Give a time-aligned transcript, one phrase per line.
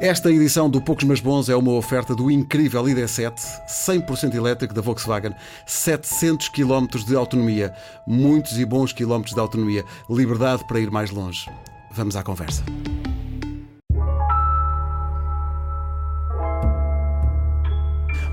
[0.00, 3.34] Esta edição do Poucos Mas Bons é uma oferta do incrível ID7,
[3.68, 5.34] 100% elétrico da Volkswagen,
[5.66, 7.74] 700 km de autonomia,
[8.06, 11.50] muitos e bons quilómetros de autonomia, liberdade para ir mais longe.
[11.92, 12.64] Vamos à conversa.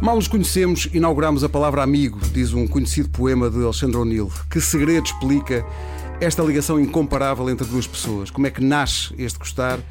[0.02, 4.32] Mal nos conhecemos, inauguramos a palavra amigo, diz um conhecido poema de Alexandre O'Neill.
[4.50, 5.66] Que segredo explica
[6.22, 8.32] esta ligação incomparável entre duas pessoas?
[8.32, 9.82] Como é que nasce este gostar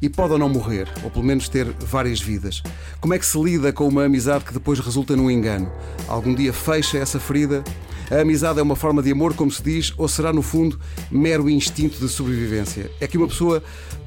[0.00, 2.62] e pode ou não morrer, ou pelo menos ter várias vidas?
[3.00, 5.70] Como é que se lida com uma amizade que depois resulta num engano?
[6.06, 7.62] Algum dia fecha essa ferida?
[8.10, 11.48] A amizade é uma forma de amor, como se diz, ou será, no fundo, mero
[11.50, 12.90] instinto de sobrevivência?
[13.00, 13.62] É que uma pessoa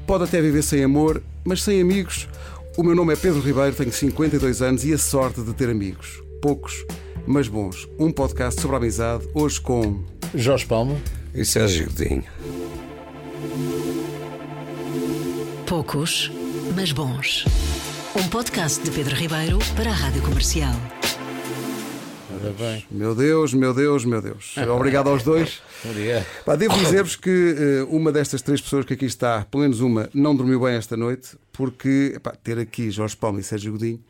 [0.06, 2.28] pode até viver sem amor, mas sem amigos.
[2.76, 6.22] O meu nome é Pedro Ribeiro, tenho 52 anos e a sorte de ter amigos.
[6.40, 6.84] Poucos,
[7.26, 7.88] mas bons.
[7.98, 10.02] Um podcast sobre a amizade, hoje com.
[10.34, 10.96] Jorge Palma
[11.34, 12.24] e Sérgio Godinho.
[15.72, 16.30] Poucos,
[16.76, 17.46] mas bons.
[18.14, 20.74] Um podcast de Pedro Ribeiro para a Rádio Comercial.
[22.30, 22.84] Ora bem.
[22.90, 24.54] Meu Deus, meu Deus, meu Deus.
[24.68, 25.62] Obrigado aos dois.
[25.82, 26.26] Obrigado.
[26.44, 30.10] Pá, devo dizer-vos que uh, uma destas três pessoas que aqui está, pelo menos uma,
[30.12, 34.04] não dormiu bem esta noite, porque epá, ter aqui Jorge Palma e Sérgio Godinho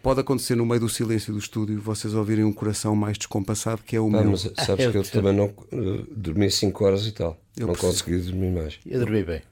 [0.00, 3.96] pode acontecer no meio do silêncio do estúdio vocês ouvirem um coração mais descompassado que
[3.96, 4.30] é o Pá, meu.
[4.30, 7.36] mas sabes que eu também não uh, dormi 5 horas e tal.
[7.56, 7.92] Eu não percebo.
[7.94, 8.78] consegui dormir mais.
[8.86, 9.42] Eu dormi bem.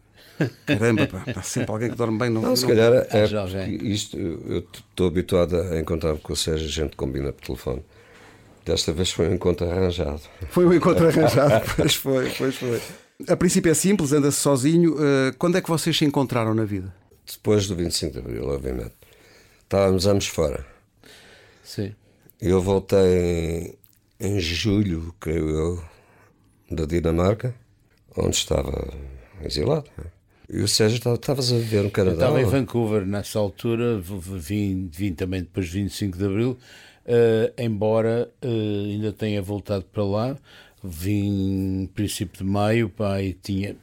[0.66, 2.30] Caramba, pá, há sempre alguém que dorme bem.
[2.30, 3.90] Não, Não, se não- calhar é vem.
[3.90, 7.82] isto, eu estou habituado a encontrar-me com o Sérgio, a gente combina por telefone.
[8.64, 10.20] Desta vez foi um encontro arranjado.
[10.50, 11.64] Foi um encontro arranjado.
[11.74, 12.80] pois foi, pois foi.
[13.28, 14.94] A princípio é simples, anda-se sozinho.
[14.94, 16.94] Uh, quando é que vocês se encontraram na vida?
[17.26, 18.92] Depois do 25 de Abril, obviamente.
[19.64, 20.64] Estávamos ambos fora.
[21.64, 21.94] Sim.
[22.40, 23.76] Eu voltei
[24.20, 25.84] em, em julho, creio eu,
[26.70, 27.52] da Dinamarca,
[28.16, 28.86] onde estava
[29.44, 29.84] exilado.
[30.50, 32.14] E o Sérgio estava- estavas a viver no Eu Canadá.
[32.16, 36.58] estava em ou- Vancouver nessa altura, vim, vim também depois de 25 de Abril,
[37.06, 40.36] eh, embora eh, ainda tenha voltado para lá.
[40.82, 42.90] Vim no princípio de maio,
[43.20, 43.76] e tinha.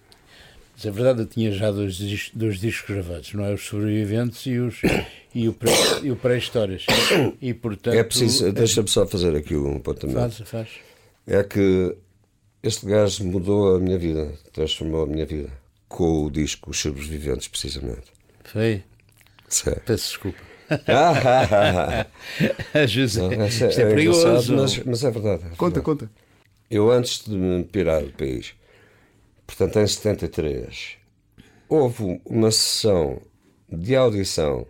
[0.76, 3.54] Mas é verdade, eu tinha já dois, dois discos gravados, não é?
[3.54, 4.82] Os sobreviventes e, os,
[5.34, 5.72] e o pré-
[6.04, 6.86] e pré-histórias.
[7.42, 7.96] E portanto.
[7.96, 10.20] É preciso, deixa-me só fazer aqui um apontamento.
[10.20, 10.68] Faz, faz.
[11.28, 11.96] É que
[12.68, 15.50] este gajo mudou a minha vida, transformou a minha vida.
[15.88, 18.12] Com o disco Os Sobreviventes, precisamente.
[18.44, 18.84] Foi.
[19.48, 19.82] Sério.
[19.86, 20.40] Peço desculpa.
[20.88, 22.06] Ah,
[22.74, 24.56] Às vezes não, é, essa isto é engraçado, perigoso.
[24.56, 25.44] Mas, mas é verdade.
[25.46, 25.82] é Conta, verdade.
[25.82, 26.12] conta.
[26.70, 28.54] Eu, antes de me pirar do país,
[29.46, 30.98] portanto, em 73,
[31.70, 33.22] houve uma sessão
[33.70, 34.66] de audição,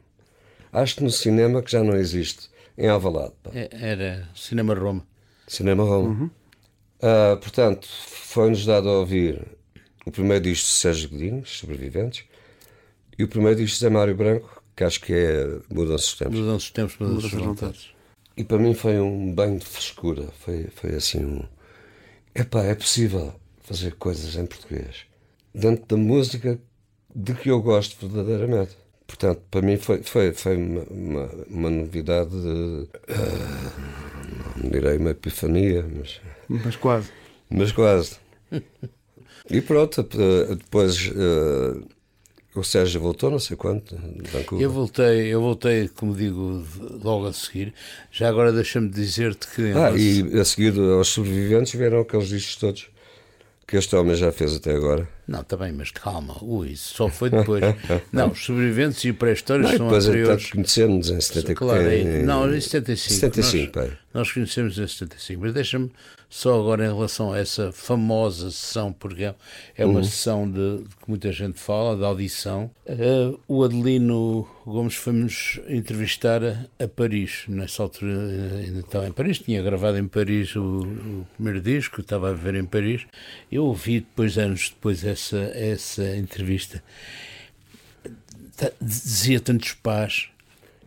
[0.73, 3.33] acho que no cinema que já não existe, em Alvalade.
[3.41, 3.51] pá.
[3.53, 5.07] É, Era Cinema Roma.
[5.47, 6.29] Cinema Roma.
[7.01, 9.41] Ah, portanto, foi-nos dado a ouvir
[10.05, 12.23] o primeiro disco de Sérgio Godinho, Os Sobreviventes,
[13.17, 16.39] e o primeiro disco de Zé Mário Branco, que acho que é Mudança dos Tempos.
[16.39, 17.95] Mudança dos tempos, mudança dos de vontades.
[18.37, 20.27] E para mim foi um banho de frescura.
[20.39, 21.43] Foi, foi assim um.
[22.33, 23.33] Epá, é possível
[23.63, 25.05] fazer coisas em português.
[25.53, 26.59] Dentro da música
[27.15, 28.75] de que eu gosto verdadeiramente.
[29.07, 32.31] Portanto, para mim foi, foi, foi uma, uma, uma novidade.
[32.31, 34.04] de, não
[34.69, 37.09] direi uma epifania, mas, Mas quase.
[37.49, 38.17] mas quase.
[39.49, 40.01] E pronto,
[40.57, 41.83] depois eh,
[42.55, 44.65] o Sérgio voltou, não sei quanto, de Vancouver.
[44.65, 46.63] Eu voltei, eu voltei, como digo,
[47.03, 47.73] logo a seguir.
[48.11, 49.61] Já agora deixa-me dizer-te que.
[49.71, 52.89] Ah, relação- e a seguir aos sobreviventes vieram aqueles discos todos
[53.67, 55.07] que este homem já fez até agora.
[55.27, 56.35] Não, está bem, mas calma.
[56.41, 57.61] Ui, isso só foi depois.
[58.13, 60.33] não, os sobreviventes e pré-histórias são depois, anteriores.
[60.45, 61.55] entretanto, conhecemos em 74.
[61.55, 63.13] Claro, é- em- não, em 75.
[63.19, 63.97] 75, nós, pai.
[64.13, 65.41] nós conhecemos em 75.
[65.41, 65.91] Mas deixa-me
[66.29, 69.35] só agora em relação a essa famosa sessão, porque é-
[69.77, 69.91] é Uhum.
[69.91, 72.69] uma sessão de, de que muita gente fala, de audição.
[72.85, 77.43] Eh, o Adelino Gomes foi-nos entrevistar a, a Paris.
[77.47, 82.01] Nessa altura eh, ainda estava em Paris, tinha gravado em Paris o, o primeiro disco,
[82.01, 83.03] estava a viver em Paris.
[83.51, 86.83] Eu ouvi depois, anos depois, essa, essa entrevista.
[88.57, 90.27] Ta- Dizia tantos pás.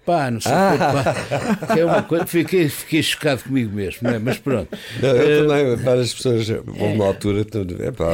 [0.06, 1.66] Pá, não sei o quê, pá.
[1.74, 4.18] Que é uma coisa, fiquei, fiquei chocado comigo mesmo, é?
[4.18, 4.74] mas pronto.
[5.02, 8.06] Não, eu Eh, também, várias pessoas, houve uma altura, tudo, epá,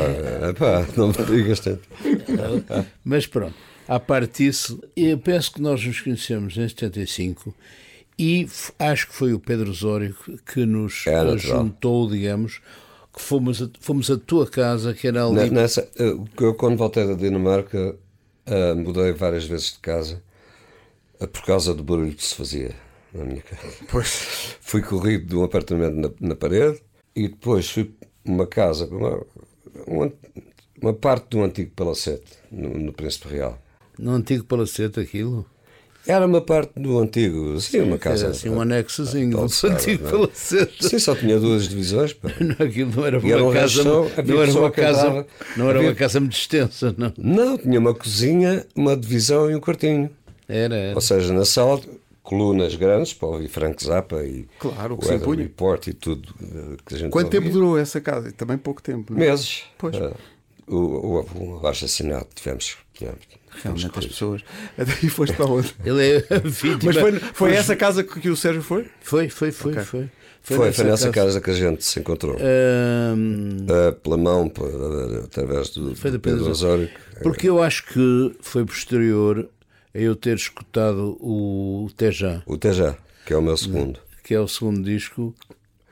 [0.51, 1.83] epá, não me digas tanto.
[3.05, 3.55] Mas pronto,
[3.87, 7.55] à parte disso, eu penso que nós nos conhecemos em 75
[8.19, 10.17] e acho que foi o Pedro Osório
[10.53, 12.61] que- nos É juntou, digamos,
[13.15, 15.49] que fomos a, fomos a tua casa, que era ali.
[15.49, 16.25] Ne- Nessa, eu,
[16.57, 17.97] quando voltei da Dinamarca,
[18.47, 20.23] eh, mudei várias vezes de casa
[21.21, 22.75] eh, por causa do barulho que se fazia
[23.13, 23.63] na minha casa.
[23.91, 24.57] Pois.
[24.61, 26.83] Fui corrido de um apartamento na, na parede
[27.15, 29.25] e depois fui para uma casa, uma,
[29.87, 30.13] uma,
[30.83, 33.59] uma parte de um antigo palacete no, no Príncipe Real.
[33.99, 35.47] No antigo palacete aquilo?
[36.07, 38.25] Era uma parte do antigo, sim, uma casa.
[38.25, 40.13] Era assim um anexozinho do antigo não é?
[40.13, 40.89] palacete.
[40.89, 42.13] Sim, só tinha duas divisões.
[42.13, 42.29] pá.
[42.41, 43.81] Não, aquilo não era era uma um casa,
[44.17, 47.13] havia não era uma casa, não era Havia- uma casa muito extensa, não.
[47.17, 50.11] Não, tinha uma cozinha, uma divisão e um quartinho.
[50.47, 50.95] Era, era.
[50.95, 51.81] Ou seja, na sala,
[52.23, 55.39] colunas grandes para ouvir Frank Zappa e Claro, o o Weather.
[55.39, 57.53] Report e tudo eh, que a gente Quanto tempo ouvia.
[57.61, 58.31] durou essa casa?
[58.33, 59.13] Também pouco tempo.
[59.15, 59.31] não é?
[59.31, 59.63] Meses.
[59.79, 59.97] Pois.
[59.97, 60.13] Eh,
[60.67, 62.77] o, o, o assinado tivemos.
[62.93, 64.43] tivemos, tivemos Realmente as pessoas.
[65.03, 65.75] E foste para onde?
[65.85, 66.79] Ele é a vítima.
[66.93, 68.87] Mas foi, foi essa casa que o Sérgio foi?
[69.01, 69.73] Foi, foi, foi.
[69.73, 69.85] Ok.
[69.85, 70.11] Foi,
[70.43, 72.37] Foi, foi nessa casa que a gente se encontrou.
[72.39, 74.53] Ahm, Eh, pela mão,
[75.25, 76.91] através do, Foi do Pedro Osório.
[77.23, 79.49] porque eu acho que foi posterior
[79.95, 83.99] a eu ter escutado o Tejan, O Teja, que é o meu segundo.
[84.23, 85.35] que é o segundo disco.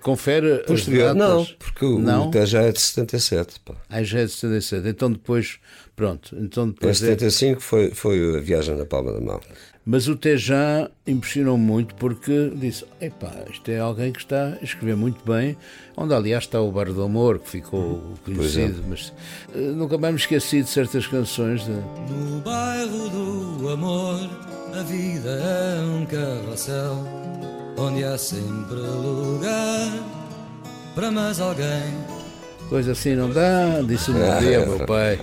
[0.02, 1.28] Confere as Posterior, datas.
[1.28, 2.28] não, porque o, Não?
[2.28, 3.60] o Teja é de 77.
[3.60, 3.75] Pá.
[3.88, 4.88] Ah, já é de 77.
[4.88, 5.58] Então depois,
[5.94, 6.37] pronto.
[6.38, 9.40] Então Em depois é- 75 foi, foi a viagem na palma da mão.
[9.84, 14.94] Mas o Tejan impressionou muito porque disse: epá, isto é alguém que está a escrever
[14.96, 15.56] muito bem.
[15.96, 19.12] Onde, aliás, está o Bar do Amor, que ficou conhecido, mas
[19.54, 21.64] eh, nunca mais me esqueci de certas canções.
[21.64, 21.72] De...
[21.72, 23.08] No bairro
[23.58, 24.20] do amor,
[24.72, 27.04] a vida é um carrossel
[27.76, 29.90] onde há sempre lugar
[30.94, 31.94] para mais alguém.
[32.69, 35.19] Coisa assim não dá, disse um dia meu pai.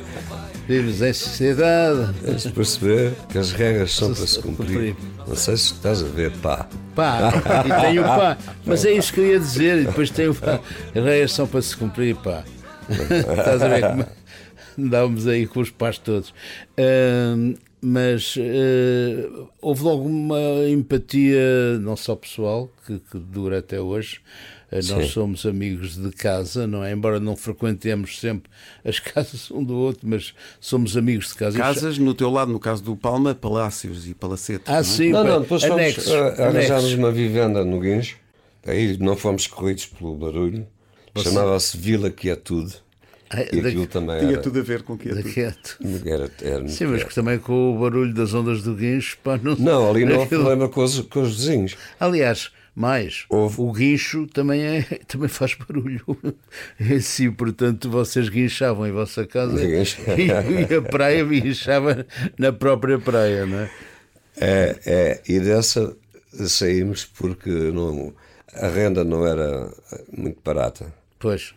[0.68, 2.13] Vives em sociedade.
[2.24, 4.96] Tens de perceber que as regras são para se Cumprir.
[5.28, 6.68] Não sei se estás a ver, pá.
[6.96, 7.31] Pá,
[7.66, 8.38] e tem o pá.
[8.66, 9.80] Mas é isso que eu ia dizer.
[9.80, 10.60] E depois tem o pá.
[10.95, 12.44] As regras são para se cumprir, pá.
[12.90, 14.06] Estás a ver como
[14.78, 16.34] andávamos aí com os pás todos.
[16.78, 24.20] Ahm, mas ah, houve logo uma empatia, não só pessoal, que, que dura até hoje.
[24.72, 25.08] Ah, nós Sim.
[25.08, 26.92] somos amigos de casa, não é?
[26.92, 28.52] Embora não frequentemos sempre
[28.86, 31.58] as casas um do outro, mas somos amigos de casa.
[31.58, 34.68] Casas, no teu lado, no caso do Palma, palácios e palacetes.
[34.68, 34.84] Ah, não é?
[34.84, 38.18] sim, Não, não, depois fomos, anexos, eh, arranjámos uma vivenda no Guincho.
[38.66, 40.68] Aí não fomos corridos pelo barulho.
[41.18, 42.76] Chamava-se Vila Quietude.
[42.76, 42.89] Ah,
[43.52, 45.78] E da- aquilo também Tinha era, tudo a ver com o que é da quieto.
[46.06, 49.56] era, era Sim, mas que também com o barulho das ondas do guincho, pá, não
[49.56, 51.76] Não, ali não houve aquilo- problema com os, com os vizinhos.
[52.00, 53.62] Aliás, mais, Houve.
[53.62, 56.02] o guincho também, é, também faz barulho.
[56.80, 59.78] É sim, portanto, vocês guinchavam em vossa casa e,
[60.72, 62.06] e a praia guinchava
[62.38, 63.70] na própria praia, não é?
[64.42, 65.96] É, é, e dessa
[66.48, 68.14] saímos porque não,
[68.54, 69.70] a renda não era
[70.16, 70.94] muito barata.
[71.20, 71.54] Pois,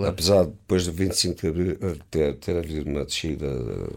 [0.00, 0.12] claro.
[0.12, 3.46] Apesar de depois do 25 de abril eh, ter, ter havido uma descida.
[3.48, 3.96] de-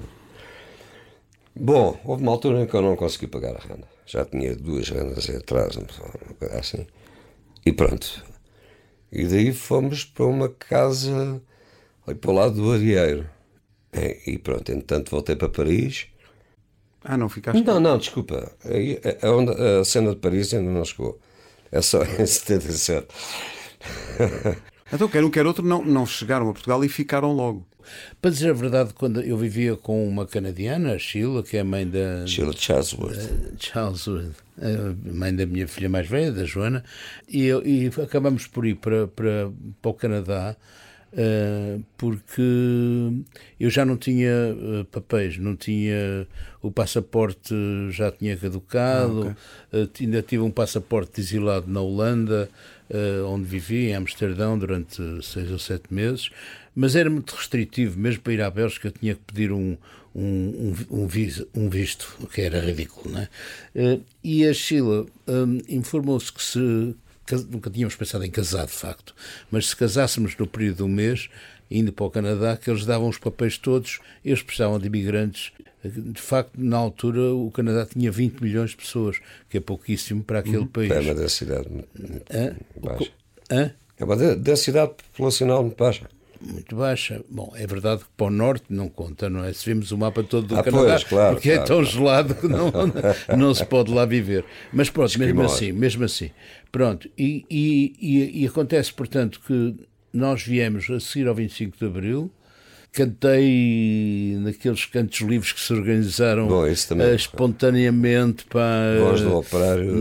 [1.55, 3.87] Bom, houve uma altura em que eu não consegui pagar a renda.
[4.05, 5.85] Já tinha duas rendas aí atrás, uma
[6.39, 6.85] coisa assim.
[7.65, 8.23] E pronto.
[9.11, 11.39] E daí fomos para uma casa
[12.07, 13.29] ali para o lado do Arieiro.
[14.25, 16.07] E pronto, entretanto voltei para Paris.
[17.03, 17.61] Ah, não ficaste.
[17.63, 18.51] Não, não, desculpa.
[18.65, 21.19] Aí, a, onda- a cena de Paris ainda não chegou.
[21.71, 23.07] É só em 77.
[24.93, 27.65] Então, quer um, quer outro, não, não chegaram a Portugal e ficaram logo.
[28.21, 31.63] Para dizer a verdade, quando eu vivia com uma canadiana, a Sheila, que é a
[31.65, 33.17] mãe da, Sheila Chatsworth.
[33.59, 34.31] Charles Wood,
[34.61, 36.83] a mãe da minha filha mais velha, da Joana,
[37.27, 39.51] e, eu- e acabamos por ir para, para,
[39.81, 40.55] para o Canadá
[41.15, 42.41] eh, porque
[43.59, 46.25] eu já não tinha eh, papéis, não tinha
[46.61, 47.53] o passaporte
[47.91, 49.35] já tinha caducado,
[49.71, 52.49] eh, ainda tive um passaporte exilado na Holanda,
[52.82, 52.82] eh,
[53.27, 56.29] onde vivi, em Amsterdão, durante seis ou sete meses,
[56.75, 59.77] mas era muito restritivo, mesmo para ir à Bélgica tinha que pedir um,
[60.15, 63.29] um, um, um, vis- um visto, o que era ridículo, não é?
[63.75, 66.95] Eh, E a Sheila hum, informou-se que se
[67.49, 69.15] nunca tínhamos pensado em casar, de facto,
[69.49, 71.29] mas se casássemos no período um mês,
[71.79, 75.51] indo para o Canadá, que eles davam os papéis todos, eles precisavam de imigrantes.
[75.83, 80.39] De facto, na altura, o Canadá tinha 20 milhões de pessoas, que é pouquíssimo para
[80.39, 80.89] aquele país.
[80.91, 81.67] É uma densidade
[82.33, 82.55] Hã?
[82.81, 83.11] baixa.
[83.51, 83.71] Hã?
[83.97, 86.09] É uma de- densidade populacional muito baixa.
[86.39, 87.21] muito baixa.
[87.29, 89.51] Bom, é verdade que para o norte não conta, não é?
[89.53, 91.91] Se vimos o mapa todo do Ah, Canadá, pois, claro, porque é claro, tão claro.
[91.91, 92.71] gelado que não,
[93.37, 94.45] não se pode lá viver.
[94.71, 95.53] Mas pronto, mesmo Esquimós.
[95.53, 96.31] assim, mesmo assim.
[96.71, 99.75] Pronto, e, e, e, e acontece, portanto, que
[100.13, 102.31] nós viemos a seguir ao 25 de Abril,
[102.91, 109.93] cantei naqueles cantos livres que se organizaram Bom, eh, espontaneamente para Voz do operário.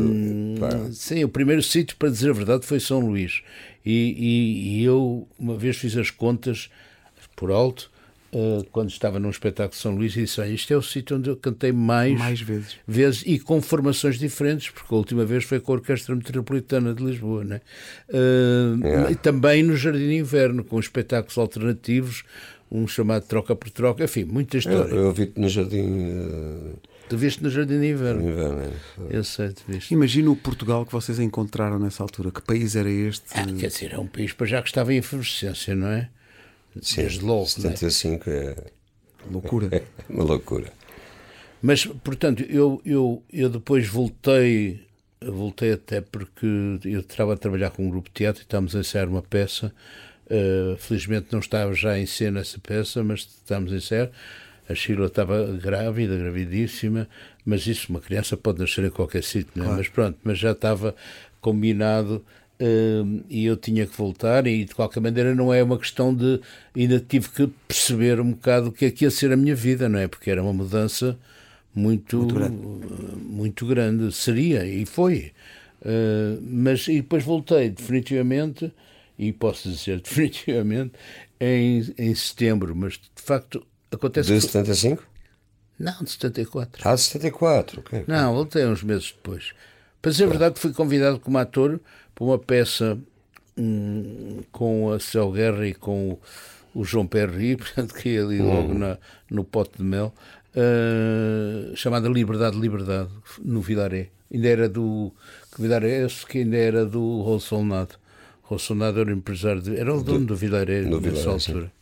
[0.61, 3.42] pá, Sim, o primeiro sítio, para dizer a verdade, foi São Luís.
[3.85, 6.69] E, e- e eu, uma vez, fiz as contas
[7.35, 7.90] por alto,
[8.33, 11.17] eh, quando estava num espetáculo de São Luís, e disse: Olha, isto é o sítio
[11.17, 12.77] onde eu cantei mais, Mais vezes.
[12.87, 17.05] vezes e com formações diferentes, porque a última vez foi com a Orquestra Metropolitana de
[17.05, 17.61] Lisboa, né?
[18.09, 19.11] Eh, Yeah.
[19.11, 22.25] E também no Jardim de Inverno, com espetáculos alternativos,
[22.71, 24.95] um chamado Troca por Troca, enfim, muita Eu, história.
[24.95, 26.73] eu vi-te no jardim eh,
[27.09, 28.23] Tu viste no Jardim de de Inverno?
[28.31, 28.62] inverno.
[28.62, 28.71] é.
[29.19, 29.93] Eu sei, tu viste.
[29.93, 32.31] Imagina o Portugal que vocês encontraram nessa altura.
[32.31, 33.27] Que país era este?
[33.35, 36.09] Ah, quer dizer, é um país para já que estava em efervescência, não é?
[36.81, 37.76] Sim, Desde logo, não é?
[37.76, 38.57] 75 é,
[39.31, 39.69] Loucura.
[39.73, 40.73] é uma loucura.
[41.61, 44.85] Mas, portanto, eu, eu, eu depois voltei,
[45.25, 46.47] voltei até porque
[46.85, 49.73] eu estava a trabalhar com um grupo de teatro e estávamos a ensaiar uma peça.
[50.26, 54.11] Uh, felizmente não estava já em cena essa peça, mas estávamos a ensaiar.
[54.69, 57.09] A Sheila estava grávida, gravidíssima,
[57.45, 59.76] mas isso, uma criança pode nascer em qualquer sítio, não é?
[59.76, 60.95] Mas pronto, mas já estava
[61.41, 62.25] combinado
[63.28, 66.40] e eu tinha que voltar e de qualquer maneira não é uma questão de
[66.76, 69.88] ainda tive que perceber um bocado o que é que ia ser a minha vida,
[69.88, 70.07] não é?
[70.07, 71.19] Porque era uma mudança
[71.75, 72.57] muito, muito grande,
[73.25, 74.12] muito grande.
[74.12, 75.33] seria e foi.
[75.81, 78.73] Uh, mas e depois voltei definitivamente
[79.19, 80.92] e posso dizer definitivamente
[81.40, 85.04] em, em setembro, mas de facto acontece De que- 75?
[85.78, 86.88] não, de 74.
[86.88, 88.04] Ah, de 74, ok.
[88.07, 89.52] Não, voltei uns meses depois.
[90.00, 91.81] Para dizer a verdade, fui convidado como ator
[92.14, 92.99] para uma peça
[93.57, 98.38] hum, com a Céu Guerra e com o, o João Perry, portanto, que é ali
[98.38, 98.99] logo na,
[99.31, 100.12] no pote de mel,
[100.54, 103.11] ah, chamada Liberdade, Liberdade,
[103.42, 104.09] no Vilaré.
[104.33, 105.12] Ainda era do.
[105.54, 107.97] Que Vilaré é esse que ainda era do Rolsolnado.
[108.42, 111.52] Rolsolnado era o empresário, de, era o dono do Vilaré do nessa Vilaré, sim.
[111.52, 111.73] altura.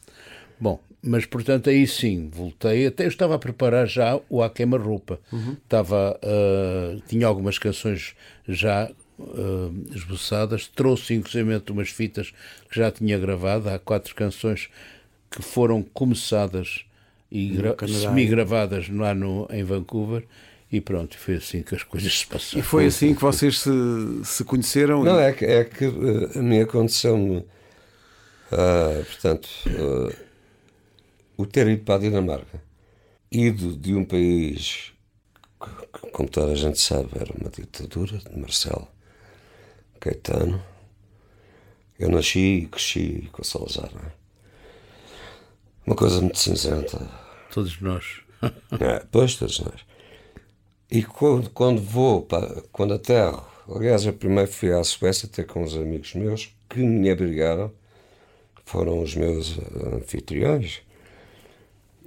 [0.58, 2.86] Bom, mas portanto aí sim, voltei.
[2.86, 5.20] Até eu estava a preparar já o A Queima-Roupa.
[5.62, 8.14] Estava, ah, tinha algumas canções
[8.48, 8.90] já
[9.34, 10.66] ah, esboçadas.
[10.66, 12.32] Trouxe inclusive umas fitas
[12.70, 13.68] que já tinha gravado.
[13.68, 14.68] Há quatro canções
[15.30, 16.84] que foram começadas
[17.30, 20.24] e semi-gravadas lá no, em Vancouver.
[20.72, 22.60] E pronto, foi assim que as coisas se passaram.
[22.60, 23.70] E foi assim que vocês se,
[24.24, 25.02] se conheceram?
[25.02, 27.44] Não, é que, é que eh, a mim aconteceu-me,
[28.52, 30.14] ah, portanto, ah,
[31.36, 32.62] o ter ido para a Dinamarca,
[33.32, 34.92] ido de um país
[35.60, 38.86] que, que, como toda a gente sabe, era uma ditadura de Marcelo
[40.00, 40.62] Caetano.
[41.98, 44.12] Eu nasci e cresci com o Salazar, não é?
[45.86, 46.98] Uma coisa muito cinzenta.
[47.52, 48.22] Todos nós.
[48.80, 49.84] É, pois, todos nós.
[50.90, 55.62] E quando, quando vou, para, quando aterro, aliás, eu primeiro fui à Suécia ter com
[55.62, 57.70] uns amigos meus que me abrigaram,
[58.64, 60.80] foram os meus eh, anfitriões,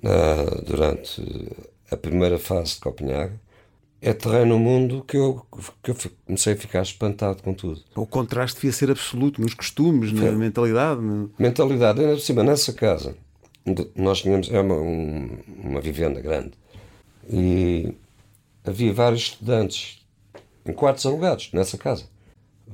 [0.04, 1.22] ah, durante
[1.92, 3.36] a primeira fase de Copenhague.
[4.06, 5.46] É terreno no mundo que eu,
[5.82, 5.96] que eu
[6.26, 7.82] comecei a ficar espantado com tudo.
[7.96, 11.00] O contraste devia ser absoluto nos costumes, na mentalidade.
[11.00, 13.16] no- Mentalidade, ainda por cima, nessa casa,
[13.96, 16.52] nós tínhamos, é uma, um- uma vivenda grande,
[17.30, 17.94] e
[18.66, 20.02] havia vários estudantes
[20.66, 22.04] em quartos alugados nessa casa.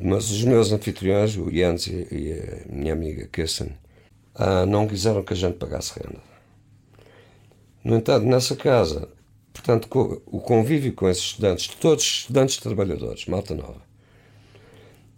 [0.01, 3.69] Mas os meus anfitriões, o Jens e, e a minha amiga Kirsten,
[4.33, 6.21] ah, não quiseram que a gente pagasse renda.
[7.83, 9.09] No entanto, nessa casa,
[9.59, 13.81] portanto, o convívio com esses estudantes, todos estudantes trabalhadores, malta nova,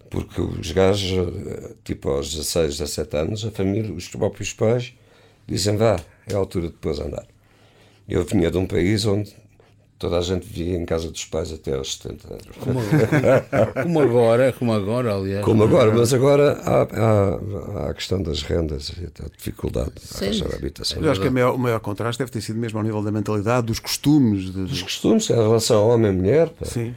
[0.10, 4.94] porque os gajos, eh, tipo aos 16, 17 anos, a família, os próprios pais,
[5.48, 7.26] dizem vá, é a altura de depois andar.
[8.10, 9.34] Eu vinha de um país onde
[10.02, 12.48] toda a gente vivia em casa dos pais até aos 70 anos.
[13.84, 15.46] Como agora, como agora, aliás.
[15.46, 17.40] Como agora, mas agora há, há-
[17.86, 21.02] há a questão das rendas e a dificuldade de arranjar habitação.
[21.02, 23.12] Eu acho que a maior- o maior contraste deve ter sido mesmo ao nível da
[23.12, 24.52] mentalidade, dos costumes.
[24.52, 26.96] de- Os de- costumes em relação ao homem e mulher, pá, Sim.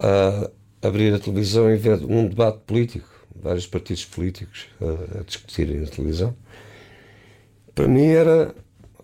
[0.00, 0.50] a
[0.82, 5.86] abrir a televisão e ver um debate político, vários partidos políticos a, a discutirem na
[5.86, 6.34] televisão.
[7.74, 8.54] Para mim era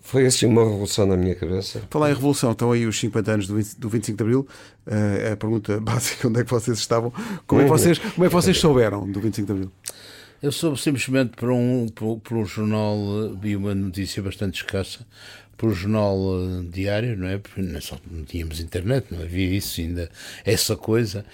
[0.03, 1.81] foi assim uma revolução na minha cabeça.
[1.89, 4.47] Falar em revolução, estão aí os 50 anos do 20 do 25 de Abril.
[4.85, 7.11] Eh, a pergunta básica: onde é que vocês estavam?
[7.47, 9.71] Como é que vocês, como é que vocês souberam do 25 de Abril?
[10.41, 15.07] Eu soube simplesmente por um, por, por um jornal, eh, vi uma notícia bastante escassa,
[15.55, 17.37] por um jornal eh, diário, não é?
[17.37, 20.11] Porque nessa altura não tínhamos internet, não havia isso ainda,
[20.43, 21.25] essa coisa,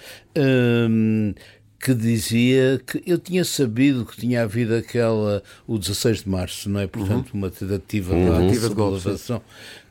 [0.88, 1.34] hum,
[1.80, 6.78] que dizia que eu tinha sabido que tinha havido aquela, o 16 de março, não
[6.80, 6.86] é?
[6.86, 9.42] Portanto, uma tentativa de, Tentativa de golpe, sublevação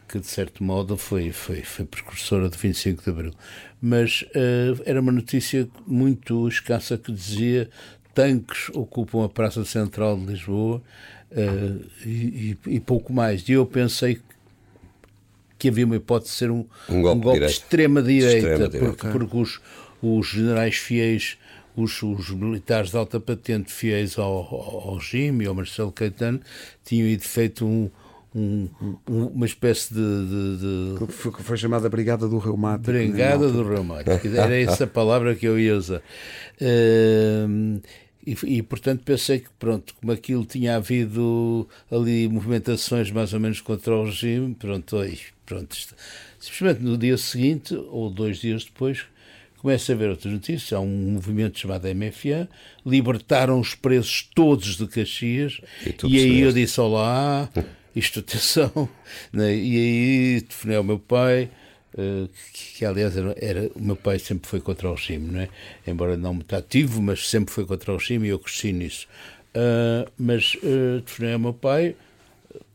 [0.07, 3.33] que de certo modo foi, foi, foi precursora do 25 de Abril.
[3.81, 7.69] Mas eh, era uma notícia muito escassa que dizia
[8.13, 10.81] tanques ocupam a Praça Central de Lisboa
[11.31, 12.09] eh, e,
[12.65, 13.47] e- e pouco mais.
[13.47, 14.19] E eu pensei
[15.57, 17.51] que havia uma hipótese de ser um, Um golpe de direito.
[17.51, 18.85] extrema-direita, Extrema-direita.
[18.95, 19.59] porque, porque os,
[20.01, 21.37] os generais fiéis,
[21.75, 26.39] os, os militares de alta patente fiéis ao, ao, ao regime e ao Marcelo Caetano
[26.83, 27.89] tinham ido feito um,
[28.35, 28.67] um-
[29.09, 32.91] um- uma espécie de- de- de, Foi, foi chamada Brigada do Reumático.
[32.91, 34.27] Brigada do Reumático.
[34.27, 36.01] Era essa a palavra que eu ia usar.
[36.59, 37.79] Ehm,
[38.25, 43.61] e, e, portanto pensei que pronto, como aquilo tinha havido ali movimentações mais ou menos
[43.61, 45.75] contra o regime, pronto, aí, pronto,
[46.39, 49.05] simplesmente no dia seguinte ou dois dias depois
[49.61, 50.73] começa a ver outras notícias.
[50.73, 52.49] Há um movimento chamado MFA,
[52.85, 57.49] libertaram os presos todos de Caxias, e, e aí eu disse: Olá,
[57.95, 58.89] isto atenção.
[59.31, 59.55] Né?
[59.55, 61.49] E aí telefonei ao meu pai.
[61.91, 65.39] Uh, que, que, aliás era, era, o meu pai sempre foi contra o regime, não
[65.39, 65.49] é?
[65.87, 69.07] embora não muito ativo, mas sempre foi contra o regime e eu cresci nisso.
[69.55, 71.95] Uh, mas uh, telefonei ao meu pai,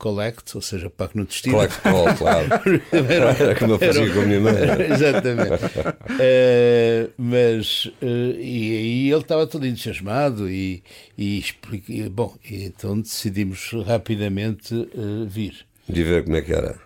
[0.05, 2.47] collect, ou seja, para que não te Collect call, claro.
[2.93, 4.55] era, era como eu fazia com a minha mãe.
[4.93, 5.65] Exatamente.
[5.65, 10.83] uh, mas, uh, e aí ele estava todo entusiasmado e,
[11.17, 11.43] e,
[11.89, 15.65] e bom, então decidimos rapidamente uh, vir.
[15.89, 16.79] De ver como é que era.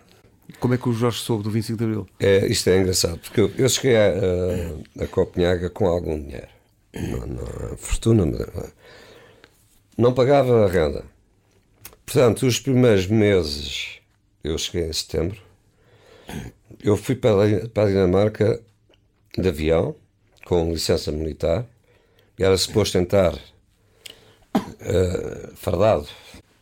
[0.60, 2.06] Como é que o Jorge soube do 25 de Abril?
[2.20, 4.12] É, isto é engraçado, porque eu, eu cheguei a,
[5.00, 6.48] a, a Copenhaga com algum dinheiro.
[6.94, 8.24] Não, não, fortuna,
[9.96, 11.17] não pagava a renda
[12.08, 14.00] Portanto, os primeiros meses,
[14.42, 15.38] eu cheguei em setembro,
[16.82, 18.62] eu fui para, para a Dinamarca
[19.36, 19.94] de avião,
[20.46, 21.66] com licença militar,
[22.38, 23.34] e era suposto entrar
[24.54, 26.08] uh, fardado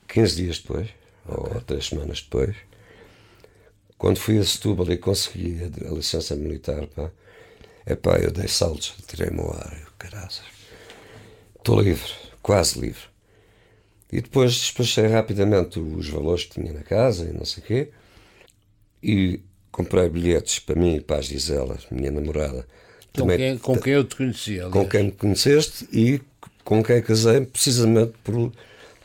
[0.09, 0.89] 15 dias depois,
[1.29, 2.57] ou 3 semanas depois.
[3.97, 7.09] Quando fui a Setúbal e consegui a, a licença militar, pá,
[7.87, 10.43] epá, eu dei saltos, tirei-me ao ar, eu,
[11.57, 12.13] estou livre,
[12.43, 13.16] quase livre.
[14.17, 17.91] E depois despachei rapidamente os valores que tinha na casa e não sei o quê.
[19.03, 22.67] E comprei bilhetes para mim e para a Gisela, minha namorada.
[23.13, 24.73] Com, Também, quem, com quem eu te conhecia, aliás.
[24.73, 26.23] Com quem me conheceste e
[26.65, 28.53] com quem casei, precisamente por,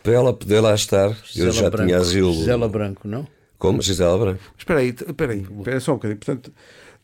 [0.02, 1.10] para ela poder lá estar.
[1.26, 1.88] Gisela eu já Branco.
[1.88, 2.34] tinha asilo.
[2.34, 3.28] Gisela Branco, não?
[3.60, 3.82] Como?
[3.82, 4.42] Gisela Branco.
[4.58, 6.20] Espera aí, espera aí, espera só um bocadinho.
[6.20, 6.54] Portanto,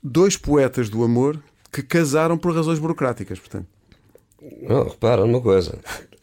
[0.01, 1.37] dois poetas do amor
[1.73, 3.67] que casaram por razões burocráticas, portanto.
[4.61, 5.77] Não, repara numa coisa.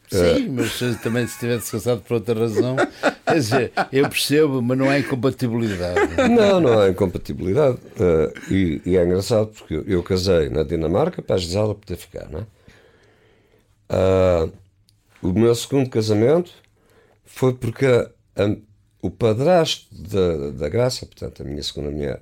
[0.07, 2.75] Sim, mas também se tivesse casado por outra razão,
[3.25, 5.99] quer dizer, eu percebo, mas não há incompatibilidade.
[6.29, 7.77] Não, não há incompatibilidade.
[7.77, 12.29] Uh, e, e, é engraçado porque eu casei na Dinamarca para a Gisela poder ficar,
[12.29, 12.45] não é?
[13.87, 14.51] Uh,
[15.21, 16.51] o meu segundo casamento
[17.23, 18.55] foi porque a, a,
[19.01, 22.21] o padrasto da, da Graça, portanto, a minha segunda mulher,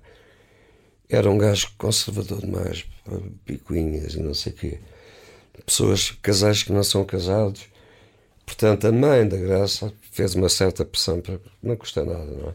[1.09, 2.85] era um gajo conservador demais,
[3.45, 4.79] picuinhas e não sei o quê.
[5.65, 7.67] Pessoas, casais que não são casados,
[8.45, 11.39] Portanto, a mãe da Graça fez uma certa pressão para.
[11.61, 12.53] Não custa nada, não é?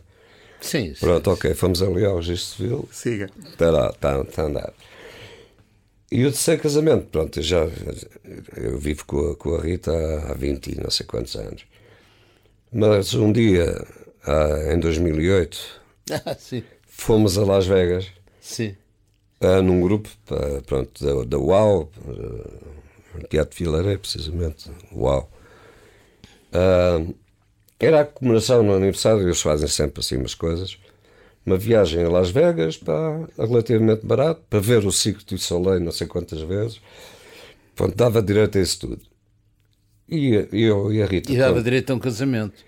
[0.60, 1.00] Sim, sim.
[1.00, 2.88] Pronto, ok, fomos ali ao registro civil.
[2.92, 3.30] Siga.
[3.50, 4.72] Está lá, está, está a andar.
[6.10, 7.68] E o terceiro casamento, pronto, eu já
[8.56, 11.66] eu vivo com a, com a Rita há 20 e não sei quantos anos.
[12.72, 13.86] Mas um dia,
[14.72, 15.58] em 2008,
[16.12, 16.36] ah,
[16.86, 18.06] fomos a Las Vegas.
[18.40, 18.74] Sim.
[19.62, 20.08] num grupo,
[20.66, 21.90] pronto, da, da UAU,
[23.28, 25.28] Teatro Filaré, precisamente, UAU.
[26.52, 27.14] Uh,
[27.78, 30.78] era a comemoração no aniversário, eles fazem sempre assim umas coisas.
[31.46, 35.92] Uma viagem a Las Vegas, pá, relativamente barato, para ver o Cirque du Soleil não
[35.92, 36.80] sei quantas vezes.
[37.74, 39.00] Pronto, dava direito a isso tudo.
[40.08, 41.32] E eu e a Rita.
[41.32, 42.64] E dava quando, direito a um casamento.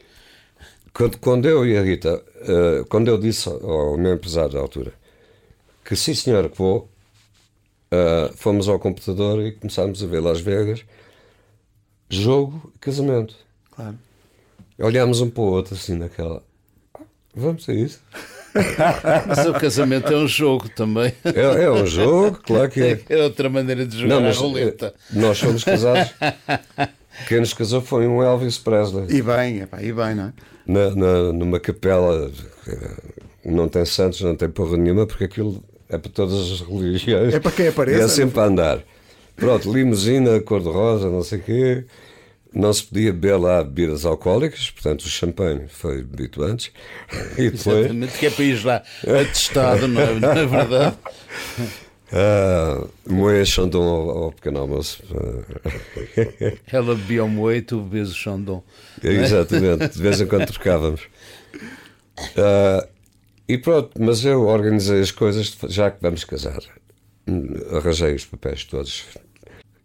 [0.95, 5.01] Quando, quando eu e a Rita, uh, quando eu disse ao meu empresário da altura
[5.91, 6.89] que sim senhor, que vou,
[7.91, 10.85] uh, fomos ao computador e começámos a ver Las Vegas,
[12.09, 13.35] jogo e casamento.
[13.81, 13.99] Claro.
[14.79, 16.43] Olhámos um para o outro assim naquela.
[17.35, 18.01] Vamos a isso.
[19.27, 21.13] Mas o casamento é um jogo também.
[21.25, 23.01] É, é um jogo, claro que é.
[23.09, 24.95] É outra maneira de jogar não, mas, a roleta.
[25.15, 26.13] Eh, nós fomos casados.
[27.29, 29.07] Quem nos casou foi um Elvis Presley.
[29.09, 30.33] E bem, epá, e bem, não é?
[30.67, 32.31] Na, na, numa capela,
[33.45, 37.35] não tem santos, não tem porra nenhuma, porque aquilo é para todas as religiões.
[37.35, 38.01] É para quem aparece.
[38.01, 38.83] E é sempre a andar.
[39.37, 41.85] Pronto, limusina, cor-de-rosa, não sei o quê.
[42.53, 46.73] Não se podia beber lá bebidas alcoólicas, portanto o champanhe foi bebido antes.
[47.39, 47.79] E depois...
[47.79, 50.97] Exatamente, que é ir lá atestado, não é, na é verdade?
[52.13, 55.03] Ah, moe Chandon ao, ao pequeno almoço.
[56.71, 58.65] Ela bebia o moe tu bebes o Chandon.
[59.03, 61.03] É, exatamente, de vez em quando trocávamos.
[62.37, 62.87] Ah,
[63.49, 66.61] e pronto, mas eu organizei as coisas, já que vamos casar.
[67.73, 69.07] Arranjei os papéis todos,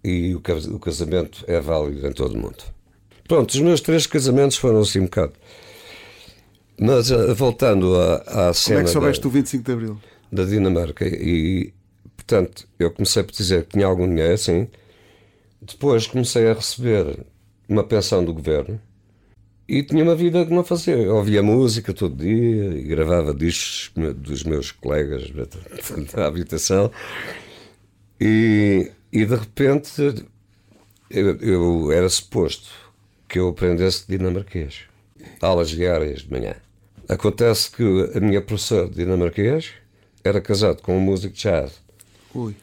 [0.06, 2.64] e o casamento é válido em todo o mundo.
[3.28, 5.34] Pronto, os meus três casamentos foram assim um bocado.
[6.80, 8.78] Mas uh, voltando à, à cena.
[8.78, 10.00] Como é que soubeste da, o 25 de Abril?
[10.32, 11.08] Da Dinamarca.
[11.08, 11.74] E,
[12.16, 14.68] portanto, eu comecei por dizer que tinha algum dinheiro, assim.
[15.60, 17.26] Depois comecei a receber
[17.68, 18.80] uma pensão do governo
[19.68, 20.96] e tinha uma vida que não fazia.
[20.96, 25.32] Eu ouvia música todo dia e gravava discos dos meus colegas
[26.14, 26.92] da habitação.
[28.22, 30.26] E, e de repente
[31.10, 32.70] eu, eu era suposto
[33.30, 34.82] que eu aprendesse dinamarquês.
[35.40, 36.56] Aulas diárias de manhã.
[37.08, 39.72] Acontece que a minha professora de dinamarquês
[40.22, 41.82] era casado com um músico de jazz.
[42.34, 42.54] Ui.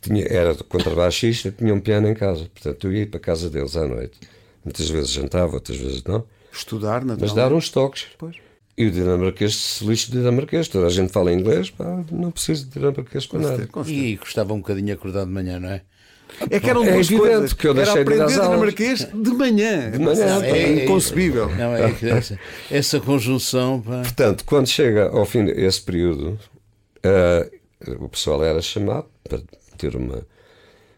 [0.00, 2.48] Tinha, era contrabaixista, tinha um piano em casa.
[2.54, 4.18] Portanto, eu ia para a casa deles à noite.
[4.64, 6.24] Muitas vezes jantava, outras vezes não.
[6.50, 7.34] Estudar, Mas naturalmente.
[7.36, 8.06] dar uns toques.
[8.16, 8.36] Pois.
[8.78, 10.66] E o dinamarquês se lixe de dinamarquês.
[10.66, 13.68] Toda a gente fala inglês, pá, não preciso de dinamarquês para nada.
[13.86, 15.82] E custava um bocadinho acordar de manhã, não é?
[16.48, 17.52] É que eram É duas evidente coisas.
[17.52, 18.48] que eu Era deixei de ir aprender aulas.
[18.50, 19.90] dinamarquês de manhã.
[19.90, 20.44] De manhã.
[20.44, 21.48] É, inconcebível.
[21.50, 22.38] Não, é essa,
[22.70, 23.80] essa conjunção.
[23.82, 26.38] Pá, Portanto, quando chega ao fim desse período,
[27.02, 27.50] eh,
[27.98, 29.40] o pessoal era chamado para
[29.76, 30.26] ter uma,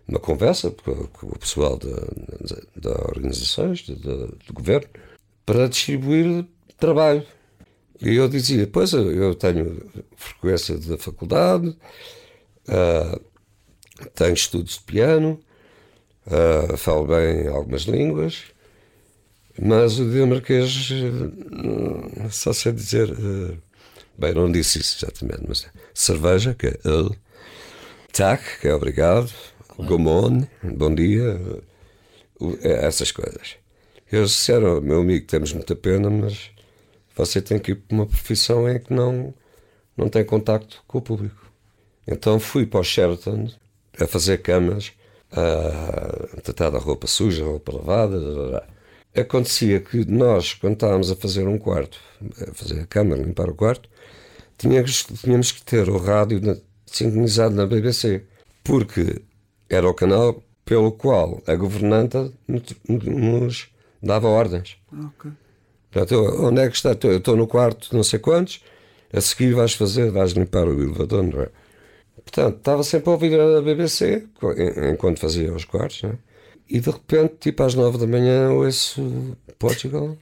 [0.06, 4.86] uma conversa com, com o pessoal da, da, da organizações, de- de- do governo,
[5.44, 6.44] para distribuir
[6.78, 7.24] trabalho.
[8.00, 9.80] E eu dizia, pois eu, tenho
[10.16, 11.76] frequência da faculdade,
[12.68, 13.18] ah,
[14.14, 15.40] tenho estudos de piano,
[16.26, 18.44] ah, falo bem algumas línguas,
[19.60, 23.56] mas o dinamarquês, eh, só sei dizer, eh,
[24.16, 27.14] bem, não disse isso exatamente, mas cerveja, que é el,
[28.12, 29.30] tak, que é obrigado,
[29.78, 31.40] gomon, bom dia,
[32.62, 33.56] eh, essas coisas.
[34.10, 36.50] Eles disseram, meu amigo, temos muita pena, mas
[37.14, 39.34] você tem que ir para uma profissão em que não,
[39.96, 41.50] não tem contacto com o público.
[42.06, 43.48] Então fui para o Sheraton
[44.00, 44.92] a fazer camas,
[45.32, 48.64] a tratar da roupa suja, roupa lavada.
[49.14, 51.98] Acontecia que nós, quando estávamos a fazer um quarto,
[52.48, 53.88] a fazer a cama, limpar o quarto,
[54.56, 58.22] tínhamos, tínhamos que ter o rádio na- sincronizado na BBC,
[58.64, 59.20] porque
[59.68, 62.32] era o canal pelo qual a governanta
[62.88, 63.68] nos-
[64.02, 64.76] dava ordens.
[64.92, 65.30] Ok.
[65.90, 66.14] Portanto,
[66.46, 66.96] onde é que está?
[67.02, 68.62] Eu estou no quarto, não sei quantos,
[69.12, 71.48] a seguir vais fazer, vais limpar o elevador, não é?
[72.16, 74.24] Portanto, estava sempre a ouvir a BBC,
[74.92, 76.14] enquanto fazia os quartos, não é?
[76.68, 80.16] E de repente, tipo às nove da manhã, ouço Portugal.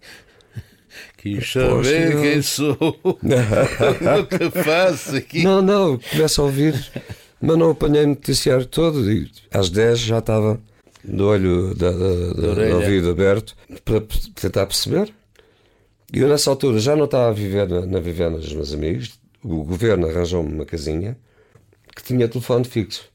[1.16, 5.42] quis saber Poxa, quem sou, o que faço aqui.
[5.44, 6.74] Não, não, começo a ouvir,
[7.40, 10.60] mas não apanhei o noticiário todo e às 10 já estava
[11.04, 14.00] do olho da, da, da- do ouvido aberto para
[14.34, 15.12] tentar perceber.
[16.12, 19.20] E eu nessa altura já não estava a viver na, na vivenda dos meus amigos,
[19.44, 21.16] o governo arranjou-me uma casinha
[22.02, 23.08] que tinha telefone fixo.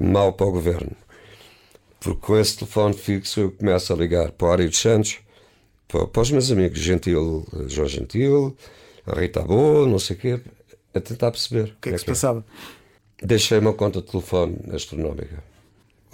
[0.00, 0.96] Mal para o governo.
[2.00, 5.18] Porque com esse telefone fixo eu começo a ligar para o Ari dos Santos,
[5.88, 8.56] para, para os meus amigos Gentil, João Gentil,
[9.06, 10.40] a Rita Boa, não sei o quê,
[10.94, 12.44] a tentar perceber O que é que se passava?
[13.20, 15.42] Deixei uma conta de telefone astronómica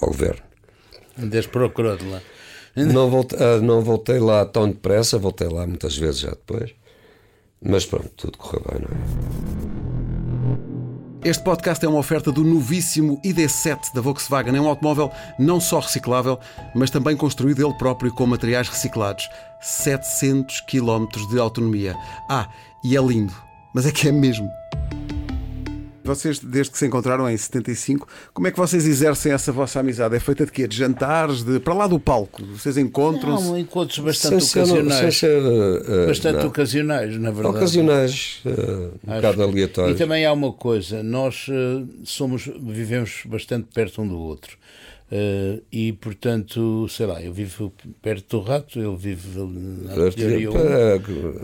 [0.01, 0.43] ao governo.
[1.51, 2.23] Procurou de lá.
[2.75, 6.75] Não voltei, ah, não voltei lá tão depressa, voltei lá muitas vezes já depois.
[7.63, 10.14] Mas pronto, tudo correu bem, não é?
[11.25, 14.55] Este podcast é uma oferta do novíssimo ID7 da Volkswagen.
[14.55, 16.39] É um automóvel não só reciclável,
[16.75, 19.31] mas também construído ele próprio com materiais reciclados.
[19.59, 21.97] 700 km de autonomia.
[22.29, 22.47] Ah,
[22.85, 23.33] e é lindo.
[23.73, 24.51] Mas é que é mesmo.
[26.05, 30.15] Vocês, desde que se encontraram em 75, como é que vocês exercem essa vossa amizade?
[30.15, 30.69] É feita de quê?
[30.69, 31.43] De jantares?
[31.43, 31.59] De...
[31.59, 32.45] Para lá do palco?
[32.45, 33.45] Vocês encontram-se?
[33.47, 35.17] Não, encontros bastante Sem ocasionais.
[35.17, 36.47] ser, ah, Bastante não.
[36.49, 37.57] ocasionais, na verdade.
[37.57, 39.97] Ocasionais, ah, um Acho bocado aleatórios.
[39.97, 44.59] E também há uma coisa, nós eh, somos, vivemos bastante perto um do outro.
[45.13, 50.49] Eh, e portanto, sei lá, eu vivo perto do rato, ele vive na Artilharia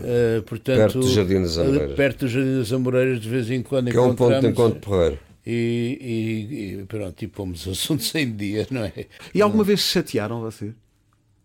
[0.02, 1.94] Eh, portanto, perto do Jardim das Amoreiras.
[1.96, 4.80] Perto do Jardim das Amoreiras, de vez em quando que é um ponto de encontro
[4.80, 5.18] porreiro.
[5.46, 8.92] E, e, e pronto, e pomos assuntos em dia, não é?
[9.34, 10.72] E alguma vez se chatearam vocês?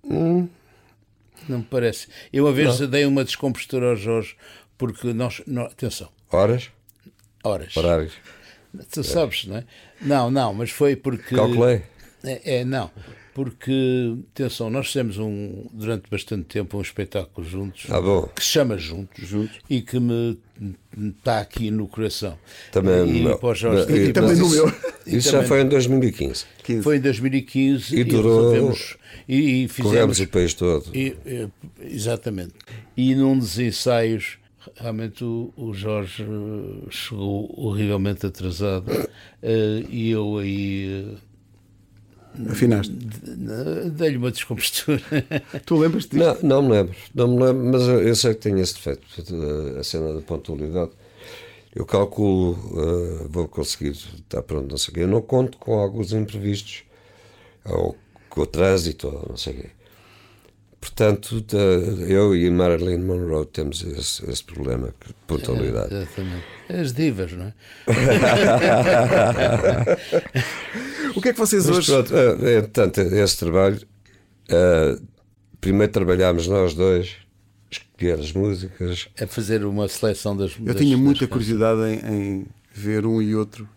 [0.04, 0.50] Não
[1.60, 2.08] me parece.
[2.32, 4.36] Eu uma vez dei uma descompostura ao Jorge,
[4.78, 5.42] porque nós.
[5.46, 6.70] não- atenção, Horas,
[7.44, 7.76] horas.
[7.78, 8.14] horários.
[8.92, 9.64] Tu sabes, não é?
[10.02, 11.36] Não, não, mas foi porque.
[11.36, 11.84] Calculei.
[12.26, 12.90] É, é, não.
[13.34, 18.30] Porque, atenção, nós fizemos um, durante bastante tempo um espetáculo juntos Ah, bom.
[18.34, 19.30] que se chama Juntos,
[19.70, 20.38] e que me
[21.10, 22.38] está aqui no coração.
[22.72, 23.38] Também e, não.
[23.54, 24.68] Jorge, E E também no meu.
[25.06, 26.46] Isso E já foi em 2015.
[26.64, 26.82] 15.
[26.82, 30.86] Foi em 2015 E durou- resolvemos- e, e fizemos Corremos o país todo.
[30.94, 31.14] e,
[31.82, 32.54] exatamente.
[32.96, 34.38] E num dos ensaios,
[34.78, 38.90] realmente o, o Jorge eh, chegou horrivelmente atrasado
[39.44, 41.18] eh, e eu aí
[42.50, 42.94] Afinaste.
[43.92, 45.02] dei-lhe uma descompostura.
[45.66, 46.18] Tu lembras disso?
[46.18, 49.06] Não, não me lembro, não me lembro, mas eu sei que tenho esse defeito,
[49.80, 50.92] a cena da pontualidade.
[51.74, 55.00] Eu calculo, eh, vou conseguir estar pronto, não sei o quê.
[55.02, 56.84] Eu não conto com alguns imprevistos,
[57.66, 57.98] ou
[58.30, 59.70] com o trânsito, ou não sei o quê.
[60.86, 61.44] Portanto,
[62.08, 65.92] eu e Marilyn Monroe temos esse, esse problema de pontualidade.
[65.92, 66.46] É, exatamente.
[66.70, 67.54] As divas, não é?
[71.16, 71.92] o que é que vocês Mas hoje.
[71.92, 73.82] pronto, é, é, portanto, esse trabalho.
[74.48, 75.00] eh,
[75.60, 77.16] primeiro trabalhámos nós dois,
[77.72, 79.08] escolher as músicas.
[79.18, 83.68] É fazer uma seleção das Eu tinha muita curiosidade em, em ver um e outro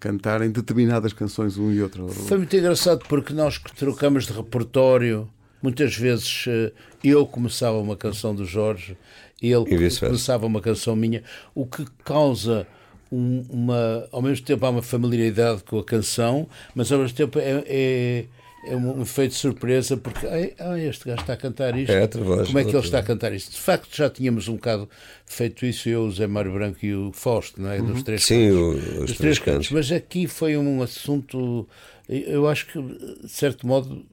[0.00, 2.08] cantarem determinadas canções, um e outro.
[2.08, 5.30] Foi muito engraçado porque nós que trocamos de repertório,
[5.62, 8.96] muitas vezes eh, eu começava uma canção do Jorge
[9.42, 9.64] e ele
[9.98, 11.22] começava uma canção minha,
[11.54, 12.66] o que causa
[13.10, 14.06] um- uma.
[14.12, 17.64] Ao mesmo tempo há uma familiaridade com a canção, mas ao mesmo tempo é.
[17.66, 18.24] é
[18.62, 21.90] é um efeito de surpresa porque ai, este gajo está a cantar isto.
[21.92, 23.52] É voz, Como é que ele está a cantar isto?
[23.52, 24.86] De facto, já tínhamos um bocado
[25.24, 27.80] feito isso, eu, o Zé Mário Branco e o Fausto, não é?
[27.80, 28.88] Dos três Sim, cantos.
[28.98, 29.68] os Dos três cantos.
[29.68, 29.70] cantos.
[29.70, 31.66] Mas aqui foi um assunto,
[32.06, 34.04] eu acho que, de certo modo,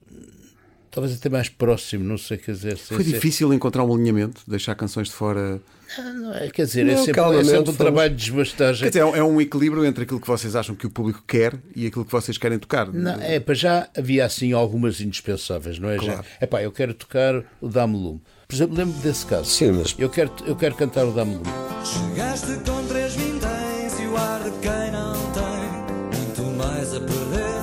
[1.00, 2.76] talvez até mais próximo, não sei, quer dizer.
[2.76, 5.60] sem Foi ser- difícil encontrar um alinhamento, deixar canções de fora.
[5.96, 8.82] Não, não é, quer dizer, é Não, sempre, é sempre um fomos- trabalho de desbastagem.
[8.82, 11.22] Quer dizer, é um- é um equilíbrio entre aquilo que vocês acham que o público
[11.26, 12.92] quer e aquilo que vocês querem tocar.
[12.92, 15.96] Não, é, para já havia assim algumas indispensáveis, não é?
[15.96, 16.24] Claro.
[16.40, 18.20] É pá, eu quero tocar o Dame Lume.
[18.48, 19.44] Por exemplo, lembro desse caso.
[19.48, 21.46] Sim, mas Eu quero, eu quero cantar o Dame Lume.
[21.84, 27.58] Chegaste com três vinténs e o ar de quem não tem muito mais a perder.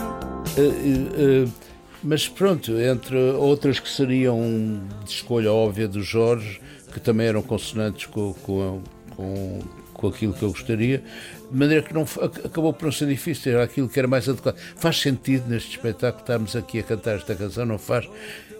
[0.57, 1.64] Eh, eh, eh,
[2.05, 6.61] mas pronto, entre outras que seriam de escolha óbvia do Jorge,
[6.93, 8.81] que também eram consonantes com, com,
[9.15, 9.59] com,
[9.93, 11.03] com aquilo que eu gostaria,
[11.51, 12.03] de maneira que não,
[12.43, 14.55] acabou por não ser difícil, era aquilo que era mais adequado.
[14.75, 18.07] Faz sentido neste espetáculo estarmos aqui a cantar esta canção, não faz?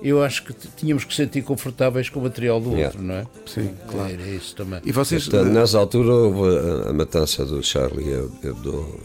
[0.02, 2.88] Eu acho que tínhamos que sentir confortáveis com o material do Yeah.
[2.88, 3.26] outro, não é?
[3.46, 4.12] Sim, claro.
[4.12, 4.82] Era isso também.
[4.84, 5.28] E vocês.
[5.28, 8.12] portanto, nessa altura houve a, a matança do Charlie
[8.44, 9.00] Hebdo.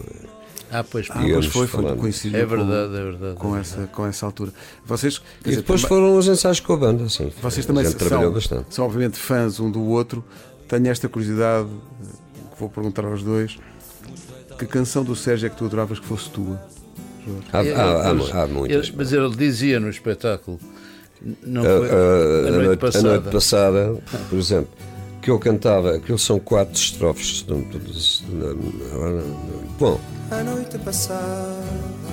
[0.73, 3.37] Ah, pois, Ah, pois foi, foi coincidiu é com- verdade, é verdade.
[3.37, 4.53] Com, essa, com essa altura.
[4.87, 7.33] Vocês, E dizer, depois também- foram os ensaios com a banda, sim.
[7.43, 8.75] vocês também são, bastante.
[8.75, 10.25] são obviamente fãs um do outro.
[10.69, 11.67] Tenho esta curiosidade
[12.55, 13.59] que vou perguntar aos dois.
[14.59, 16.61] Que canção do Sérgio é que tu adoravas que fosse tua?
[17.53, 18.77] Há, há, há, Eles- há muitas.
[18.77, 20.59] eles- mas ele dizia no espetáculo,
[21.45, 24.71] não A, foi a- a a noite noite, a noite passada, por exemplo,
[25.23, 27.45] que eu cantava, aquilo são quatro estrofes.
[29.79, 31.59] Bom, A noite passada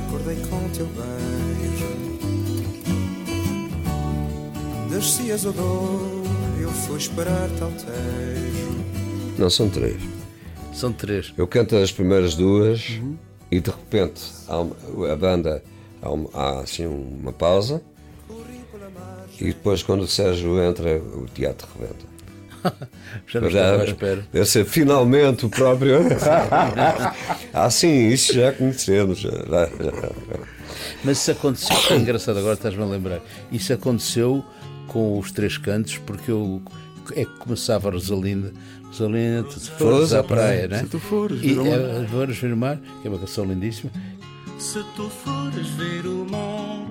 [0.08, 1.88] acordei com teu beijo
[4.90, 6.24] Descias o dor,
[6.60, 8.78] eu fui esperar-te ao tejo
[9.38, 10.02] não são três.
[10.74, 11.32] São três.
[11.38, 13.00] Eu canto as primeiras duas
[13.52, 14.76] e de repente há uma-
[15.14, 15.64] a banda
[16.02, 17.80] há, uma- há, assim uma pausa
[19.40, 22.17] e depois quando o Sérgio entra o teatro rebenta.
[23.28, 24.28] Já não estava à espera.
[24.32, 26.00] Deve ser finalmente o próprio.
[27.54, 29.20] ah, sim, isso já conhecemos.
[29.20, 30.40] Já, já, já.
[31.04, 33.20] Mas isso aconteceu, é engraçado, agora estás-me a lembrar.
[33.52, 34.44] Isso aconteceu
[34.88, 36.62] com os três cantos, porque eu
[37.16, 38.52] é que começava a Rosalinda.
[38.86, 40.80] Rosalinda, tu se fores à praia, né?
[40.80, 41.80] Se tu fores e, ver o mar.
[41.80, 43.92] é, fores ver o mar, que é uma canção lindíssima.
[44.58, 46.86] Se tu fores ver o mar,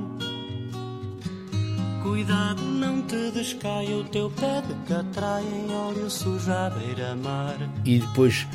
[2.11, 7.57] cuidado, não te descaia o teu pé de catraia em óleo sujo à beira-mar.
[7.85, 8.47] E depois,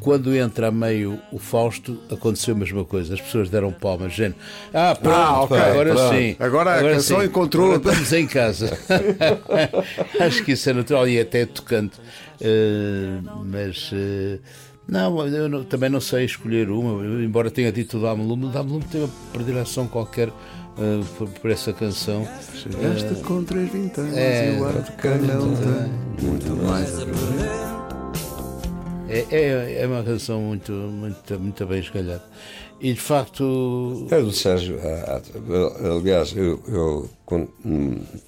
[0.00, 3.14] quando entra a meio o Fausto, aconteceu a mesma coisa.
[3.14, 4.36] As pessoas deram palmas, gente.
[4.74, 6.14] Ah, pronto, Ah, ok, agora pronto.
[6.14, 6.36] sim.
[6.40, 8.76] Agora a canção encontrou- Agora Estamos em casa.
[10.20, 11.98] Acho que isso é natural e até tocante.
[12.40, 13.90] Eh, mas.
[13.92, 14.38] eh,
[14.88, 18.48] não, eu não- também não sei escolher uma, embora tenha dito o Dame Lume, o
[18.48, 20.30] Dame Lume tem uma predileção qualquer
[20.78, 22.26] eh, por, por essa canção.
[22.54, 27.06] Chegaste com três vinténs é, e o ar de quem não tem muito mais a
[29.08, 32.22] É, é, é uma canção muito, muito, muito bem esgalhada.
[32.80, 34.06] E de facto.
[34.10, 34.78] É do Sérgio.
[35.98, 37.48] Aliás, eu, eu quando-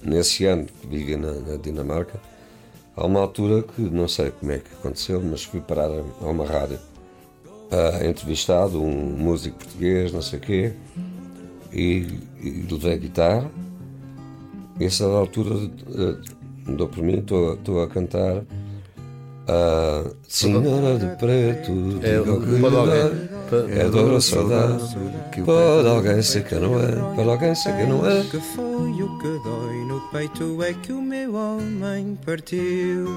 [0.01, 2.19] nesse ano que vivi na, na Dinamarca,
[2.95, 6.45] há uma altura que não sei como é que aconteceu, mas fui parar a uma
[6.47, 6.79] rádio
[7.71, 10.73] ah, entrevistado, um músico português, não sei o quê,
[11.71, 12.07] e,
[12.41, 13.51] e levei a guitarra.
[14.79, 15.55] E a essa altura
[15.95, 16.21] ah,
[16.65, 18.43] mudou por mim, estou a cantar.
[19.47, 21.71] ah, Senhora de Preto,
[22.03, 23.29] É, diga o que pode lhe alguém-
[23.79, 24.83] É dor a saudade
[25.31, 28.39] que o Pode alguém ser que não é Pode alguém ser que não é Que
[28.39, 33.07] foi o que dói no peito é que o meu homem partiu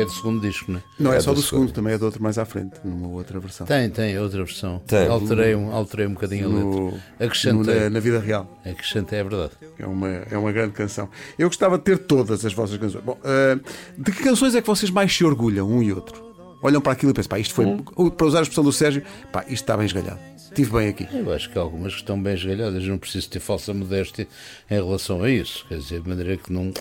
[0.00, 0.82] é do segundo disco, não é?
[0.98, 1.74] Não é, É só do do segundo, segundo.
[1.74, 3.66] também é do outro mais à frente, numa outra versão.
[3.66, 4.80] Tem, tem, é outra versão.
[4.86, 5.06] Tem.
[5.08, 7.00] Alterei, um, alterei um bocadinho a No- letra.
[7.26, 7.74] Acrescentei.
[7.74, 8.60] no- na, na vida real.
[8.64, 9.52] Acrescentei, é verdade.
[9.78, 11.08] É uma, é uma grande canção.
[11.38, 13.02] Eu gostava de ter todas as vossas canções.
[13.04, 13.58] Bom, ah,
[13.98, 16.30] de que canções é que vocês mais se orgulham, um e outro?
[16.62, 17.66] Olham para aquilo e pensam, pá, isto foi.
[18.10, 20.20] Para usar a expressão do Sérgio, pá, isto está bem esgalhado.
[20.50, 21.08] Estive bem aqui.
[21.12, 24.26] Eu acho que há algumas que estão bem esgalhadas, não preciso ter falsa modéstia
[24.68, 25.64] em relação a isso.
[25.68, 26.72] Quer dizer, de maneira que não,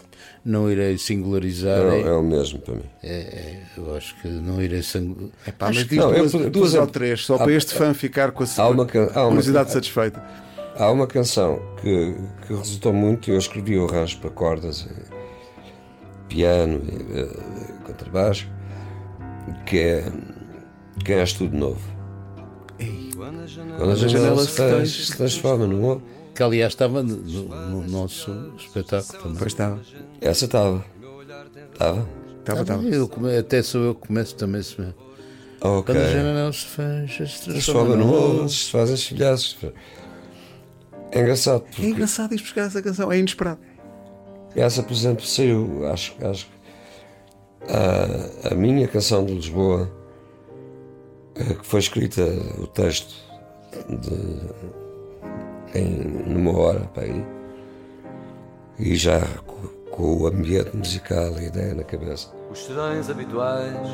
[0.44, 1.82] não irei singularizar.
[1.94, 2.84] É, é o mesmo para mim.
[3.04, 5.54] é- é, eu acho que não irei singularizar.
[5.58, 7.74] Pá, mas diz não, eu, duas, por duas ou exemplo, três, só há- para este
[7.76, 10.24] fã ficar com a há uma há uma- curiosidade satisfeita.
[10.76, 12.16] Há uma canção que,
[12.48, 15.04] que resultou muito, eu escrevi o arranjo para cordas, eh,
[16.28, 16.82] piano,
[17.14, 18.48] eh, contrabaixo,
[19.66, 20.12] que é
[21.06, 21.99] Quem és tudo novo.
[23.78, 26.06] Quando a janela se, fecha, se transforma outro.
[26.34, 29.38] Que aliás estava no, no nosso espetáculo também.
[29.38, 29.80] Pois estava.
[30.22, 30.86] Essa estava.
[31.74, 32.08] Estava?
[32.40, 32.84] Estava, estava.
[32.84, 34.76] Eu até sou eu que começo também se
[35.62, 35.94] Ok.
[35.94, 39.58] Quando a janela se fecha, se Transforma num outro, se fazem filhaços.
[41.12, 43.60] É engraçado, É porque engraçado ir buscar essa canção, é inesperado.
[44.56, 46.60] essa, por exemplo, saiu, acho, acho que
[47.68, 49.92] a, a minha canção de Lisboa,
[51.44, 52.22] que foi escrita
[52.60, 53.16] o texto
[53.90, 55.90] de, em,
[56.28, 57.26] numa hora para aí,
[58.78, 62.30] e já co- com, o ambiente musical e ideia na cabeça.
[62.52, 63.88] Os serões habituais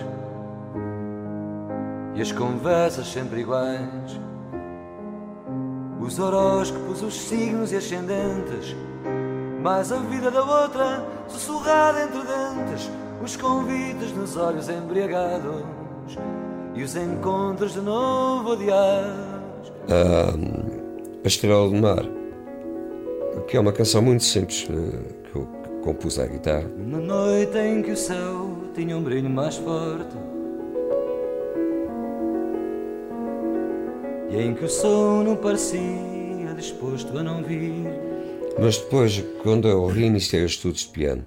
[2.15, 4.19] e as conversas sempre iguais.
[5.99, 8.75] Os horóscopos, os signos e ascendentes.
[9.61, 12.91] Mais a vida da outra, sussurrada entre dentes.
[13.23, 15.63] Os convites nos olhos embriagados
[16.75, 19.71] e os encontros de novo adiados.
[21.23, 22.05] A Estrela do Mar,
[23.47, 25.47] que é uma canção muito simples eh, que eu
[25.83, 26.69] compus à guitarra.
[26.77, 30.15] Na noite em que o céu tinha um brilho mais forte
[34.29, 37.85] E em que o sono parecia disposto a não vir
[38.59, 41.25] Mas depois, quando eu reiniciei os estudos de piano,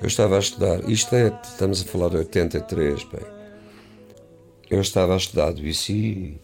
[0.00, 3.35] eu estava a estudar, isto é, estamos a falar de 83, bem.
[4.70, 6.38] Eu estava a estudar Debussy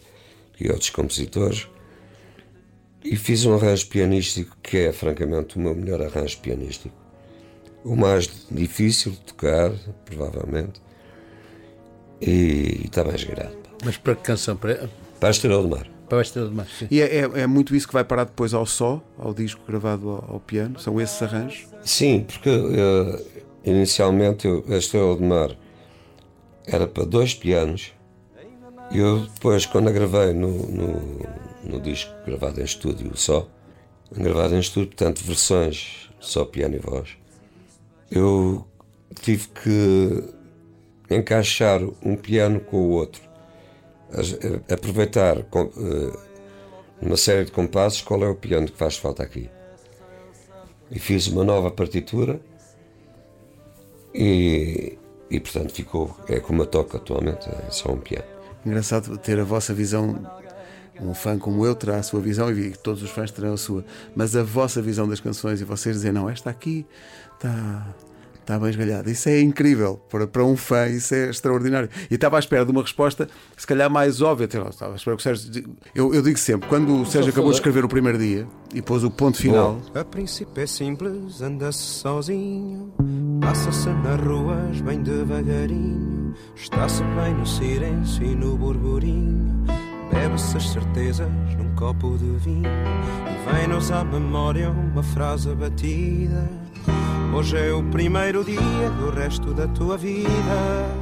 [0.59, 1.67] e outros compositores
[3.03, 6.95] e fiz um arranjo pianístico que é, francamente, o meu melhor arranjo pianístico.
[7.83, 9.71] O mais difícil de tocar,
[10.05, 10.81] provavelmente,
[12.21, 13.55] e, e está bem esgarado.
[13.57, 13.69] pá.
[13.83, 14.55] Mas para que canção?
[14.55, 15.85] Para, Para a Estrela do Mar.
[16.07, 16.69] para esta de mais.
[16.79, 16.87] Sim.
[16.89, 20.07] E é, é- é muito isso que vai parar depois ao só, ao disco gravado
[20.09, 21.65] ao, ao piano, são esses arranjos.
[21.83, 23.23] Sim, porque eh,
[23.65, 25.57] inicialmente eu, a Estrela do Mar
[26.65, 27.91] era para dois pianos.
[28.91, 31.19] Eu depois, quando a gravei no, no,
[31.63, 33.47] no disco gravado em estúdio só,
[34.11, 37.17] gravado em estúdio, portanto, versões só piano e voz,
[38.11, 38.65] eu
[39.21, 40.23] tive que
[41.09, 43.21] encaixar um piano com o outro.
[44.11, 46.17] Eh, Aproveitar eh,
[47.01, 49.49] uma série de compassos qual é o piano que faz falta aqui
[50.91, 52.39] e fiz uma nova partitura
[54.13, 54.97] e,
[55.29, 58.32] e portanto ficou, é como eu toco atualmente, é só um piano.
[58.65, 60.19] Engraçado ter a vossa visão.
[61.01, 63.83] Um fã como eu terá a sua visão e todos os fãs terão a sua,
[64.15, 66.85] mas a vossa visão das canções e vocês dizer, não, esta aqui
[67.33, 67.87] está,
[68.39, 69.09] está bem esgalhada.
[69.09, 71.89] Isso é incrível para, para um fã, isso é extraordinário.
[72.11, 74.47] E estava à espera de uma resposta, se calhar mais óbvia.
[74.53, 75.75] Lá, Estava à espera que o Sérgio.
[75.95, 79.03] Eu, eu digo sempre, quando o Sérgio acabou de escrever o primeiro dia e pôs
[79.03, 82.93] o ponto final, A princípio é simples, anda-se sozinho,
[83.41, 86.12] passa-se nas ruas bem devagarinho,
[86.55, 89.65] está-se bem no silêncio e no burburinho,
[90.11, 96.62] bebe-se as certezas num copo de vinho e vem-nos à memória uma frase batida.
[97.35, 98.59] Hoje é o primeiro dia
[98.99, 100.29] do resto da tua vida.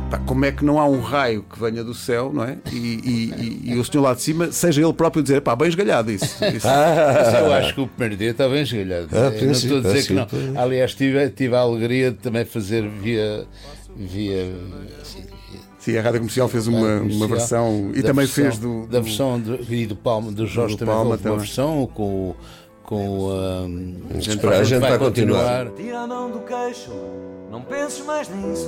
[0.10, 2.58] pá, como é que não há um raio que venha do céu, não é?
[2.72, 3.34] E, e-
[3.68, 6.26] e- e o senhor lá de cima, seja ele próprio dizer, pá, bem esgalhado isso.
[6.56, 6.66] isso.
[6.68, 9.10] Mas eu acho que o primeiro dia está bem esgalhado.
[9.12, 10.28] Ah, não estou a dizer que não.
[10.62, 13.46] Aliás, tive, tive a alegria de também fazer via.
[13.96, 14.52] via
[15.02, 15.22] assim,
[15.80, 18.88] Sim, a rádio comercial fez uma, uma comercial, versão e da também versão- fez do.
[18.88, 21.40] Da do- versão do, e do Palma, do Jorge Do também Palma houve uma também.
[21.40, 22.36] versão com, o-
[22.92, 25.68] com um, A gente, a gente vai continuar.
[25.78, 26.92] Tira a mão do queixo,
[27.50, 28.68] não penses mais nisso.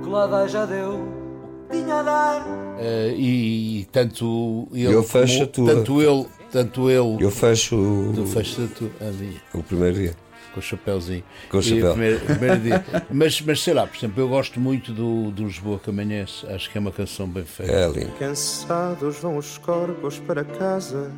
[0.00, 2.46] O que lá vai já deu, o que tinha a dar.
[2.78, 5.74] Eh, e tanto ele Eu fecho como- a tua.
[5.74, 10.14] tanto ele tanto ele Eu fecho tu fechas a tua ali, o primeiro dia.
[10.54, 11.90] Com o chapéuzinho Com o E chapéu.
[11.92, 12.84] primeiro- primeiro dia.
[13.10, 16.70] mas, mas sei lá, por exemplo, eu gosto muito do, do Lisboa que amanhece acho
[16.70, 18.12] que é uma canção bem feita É lindo.
[18.18, 21.10] Cansados vão os corpos para casa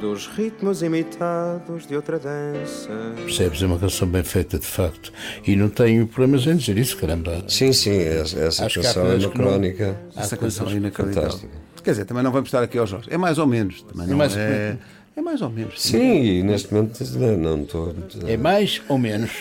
[0.00, 2.90] dos ritmos imitados de outra dança.
[3.16, 3.62] percebes?
[3.62, 5.10] É uma canção bem feita de facto
[5.46, 8.90] e não tenho problemas em dizer isso, caramba Sim, sim, essa, essa Acho que há
[8.92, 9.96] canção é uma que não- crónica.
[10.14, 11.30] Essa canção é inacreditável.
[11.30, 11.64] fantásticas.
[11.82, 13.08] Quer dizer, também não vamos estar aqui aos Jorge.
[13.10, 13.82] É mais ou menos.
[13.82, 14.76] Também não mais- é,
[15.16, 15.80] É mais ou menos.
[15.80, 17.94] Sim, e neste momento não, não estou.
[18.26, 19.30] É mais ou menos?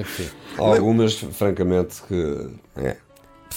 [0.00, 0.28] Enfim.
[0.56, 2.48] Algumas, francamente, que.
[2.76, 2.96] É,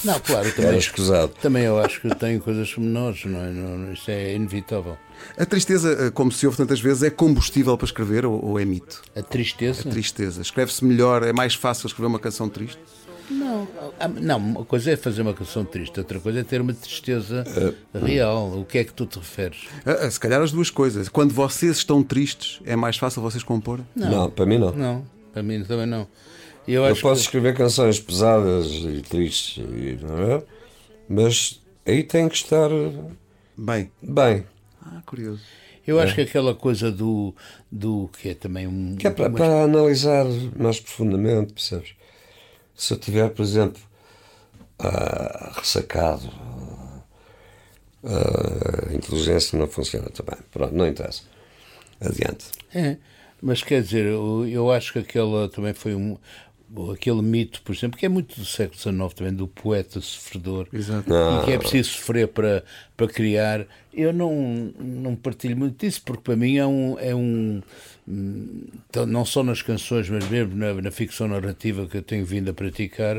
[0.04, 1.32] Não, claro, era também, escusado.
[1.40, 3.50] também eu acho que tenho coisas menores, não é?
[3.50, 4.96] Não, isso é inevitável.
[5.38, 8.64] A tristeza, eh, como se ouve tantas vezes, é combustível para escrever ou, ou é
[8.64, 9.02] mito?
[9.14, 9.88] A tristeza?
[9.88, 10.42] A tristeza.
[10.42, 12.78] Escreve-se melhor, é mais fácil escrever uma canção triste?
[13.30, 13.66] Não,
[13.98, 17.44] ah, não, uma coisa é fazer uma canção triste, outra coisa é ter uma tristeza
[17.92, 18.58] real.
[18.60, 19.64] O que é que tu te referes?
[19.84, 21.08] Ah, ah, se calhar as duas coisas.
[21.08, 23.80] Quando vocês estão tristes, é mais fácil vocês compor?
[23.94, 24.30] Não.
[24.30, 24.72] para mim não.
[24.72, 26.06] Não, para mim também não.
[26.68, 30.42] Eu Eu posso que, escrever canções pesadas e tristes, e- não é?
[31.08, 32.68] mas aí tem que estar
[33.56, 33.90] Bem.
[34.02, 34.44] bem.
[34.84, 35.40] Ah, curioso.
[35.86, 37.32] eu acho que aquela coisa do,
[37.70, 38.96] do que é também um.
[38.96, 40.24] Que é para, uma- para analisar
[40.56, 41.95] mais profundamente, percebes?
[42.76, 43.80] Se eu tiver, por exemplo,
[44.78, 46.30] ah, ressacado,
[48.04, 50.38] ah, a inteligência não funciona também.
[50.52, 51.22] Pronto, não interessa.
[52.00, 52.46] Adiante.
[52.74, 52.98] É,
[53.40, 56.18] mas quer dizer, eu, eu acho que aquela também foi um.
[56.92, 61.08] Aquele mito, por exemplo, que é muito do século XIX também, do poeta sofredor, Exato.
[61.08, 62.64] e que é preciso sofrer para,
[62.96, 63.66] para criar.
[63.92, 66.98] Eu não, não partilho muito disso, porque para mim é um.
[66.98, 67.62] É um
[68.08, 72.48] então, não só nas canções, mas mesmo na, na ficção narrativa que eu tenho vindo
[72.48, 73.16] a praticar,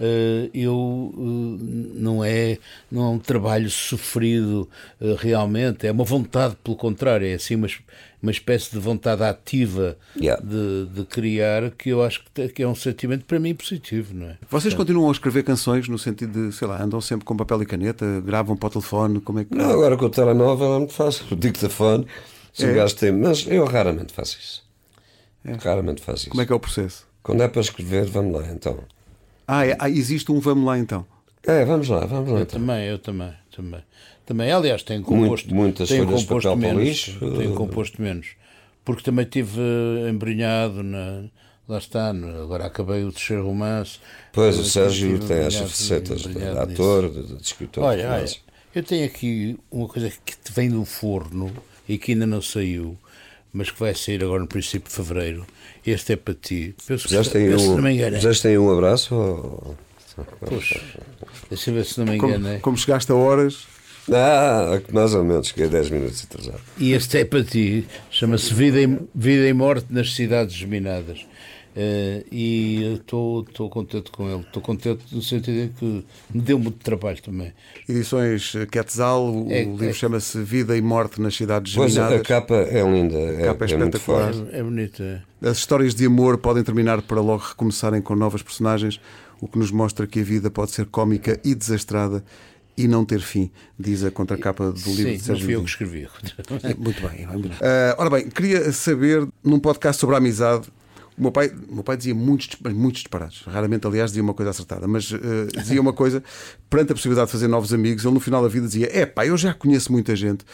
[0.00, 2.58] eh, eu eh, não é
[2.88, 4.68] não é um trabalho sofrido
[5.00, 7.66] eh, realmente, é uma vontade, pelo contrário, é assim uma,
[8.22, 10.42] uma espécie de vontade ativa Yeah.
[10.44, 12.24] de, de criar que eu acho
[12.54, 14.38] que é um sentimento para mim positivo, não é?
[14.48, 17.66] Vocês continuam a escrever canções no sentido de, sei lá, andam sempre com papel e
[17.66, 19.54] caneta, gravam para o telefone, como é que.
[19.54, 21.24] Não, agora com o telemóvel é muito fácil.
[21.30, 22.06] O dictafone,
[22.52, 22.70] se É.
[22.70, 23.12] o gajo tem.
[23.12, 24.62] Mas eu raramente faço isso.
[25.60, 26.30] Raramente faço isso.
[26.30, 27.06] Como é que é o processo?
[27.22, 28.78] Quando é para escrever, vamos lá então.
[29.46, 31.06] Ah, é- ah, existe um vamos lá então.
[31.46, 32.60] É, vamos lá, vamos lá Eu então.
[32.60, 33.80] também, eu também, também.
[34.26, 37.18] Também, aliás, tenho composto, muitas tenho folhas de composto papel para o menos, lixo.
[37.38, 38.26] tenho composto menos,
[38.84, 41.24] porque também tive eh, embrenhado na
[41.66, 43.98] lá está, agora acabei o terceiro romance.
[44.32, 47.84] Pois, Eh, o Sérgio tem embrenhado- receitas de ator, de, de escritor.
[47.84, 48.40] de Olha, olha, romance.
[48.78, 51.52] Eu tenho aqui uma coisa que te vem do forno
[51.88, 52.96] e que ainda não saiu,
[53.52, 55.46] mas que vai sair agora no princípio de fevereiro.
[55.84, 56.74] Este é para ti.
[56.86, 58.18] Penso que, penso que um, engano.
[58.44, 59.14] aí um abraço?
[59.14, 59.76] Ou...
[60.40, 60.80] Puxa,
[61.48, 62.58] deixa eu ver se não me Como, enganei.
[62.58, 63.66] como chegaste a horas,
[64.12, 66.60] Ah, mais ou menos, cheguei 10 minutos atrasado.
[66.78, 71.26] E este é para ti, chama-se Vida e, Vida e Morte nas Cidades Geminadas.
[71.80, 74.40] Eh, e estou contente com ele.
[74.40, 76.04] Estou contente no sentido em que
[76.34, 77.52] me deu muito trabalho também.
[77.88, 82.26] edições Quetzal, o, É- livro é- chama-se Vida e Morte nas Cidades Pois a Geminadas.
[82.26, 84.34] capa é linda, é, capa é é muito espetacular.
[84.52, 85.02] É, é bonito.
[85.04, 85.22] é.
[85.40, 89.00] As histórias de amor podem terminar para logo recomeçarem com novas personagens,
[89.40, 92.24] o que nos mostra que a vida pode ser cómica e desastrada
[92.76, 95.62] e não ter fim, diz a contracapa do livro Sim, de não Sérgio fui eu
[95.62, 96.08] que escrevi.
[96.76, 97.26] Muito bem.
[97.26, 97.58] muito bem.
[97.60, 100.68] Ah, ora bem, queria saber, num podcast sobre a amizade,
[101.18, 103.42] o meu pai, meu pai dizia muitos, muitos disparados.
[103.46, 106.22] Raramente, aliás, dizia uma coisa acertada, mas eh, dizia uma coisa,
[106.70, 109.26] perante a possibilidade de fazer novos amigos, ele no final da vida dizia: É pá,
[109.26, 110.44] eu já conheço muita gente.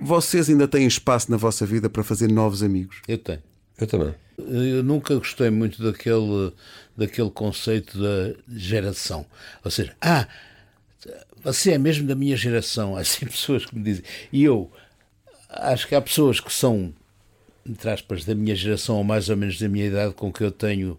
[0.00, 3.02] Vocês ainda têm espaço na vossa vida para fazer novos amigos?
[3.08, 3.42] Eu tenho.
[3.78, 4.14] Eu também.
[4.38, 6.52] Eu nunca gostei muito daquele,
[6.96, 9.24] daquele conceito da geração.
[9.64, 10.26] Ou seja, ah,
[11.42, 12.94] você é mesmo da minha geração.
[12.96, 14.04] Há assim pessoas que me dizem.
[14.32, 14.70] E eu
[15.48, 16.92] acho que há pessoas que são,
[17.68, 20.50] entre aspas, da minha geração ou mais ou menos da minha idade, com que eu
[20.50, 20.98] tenho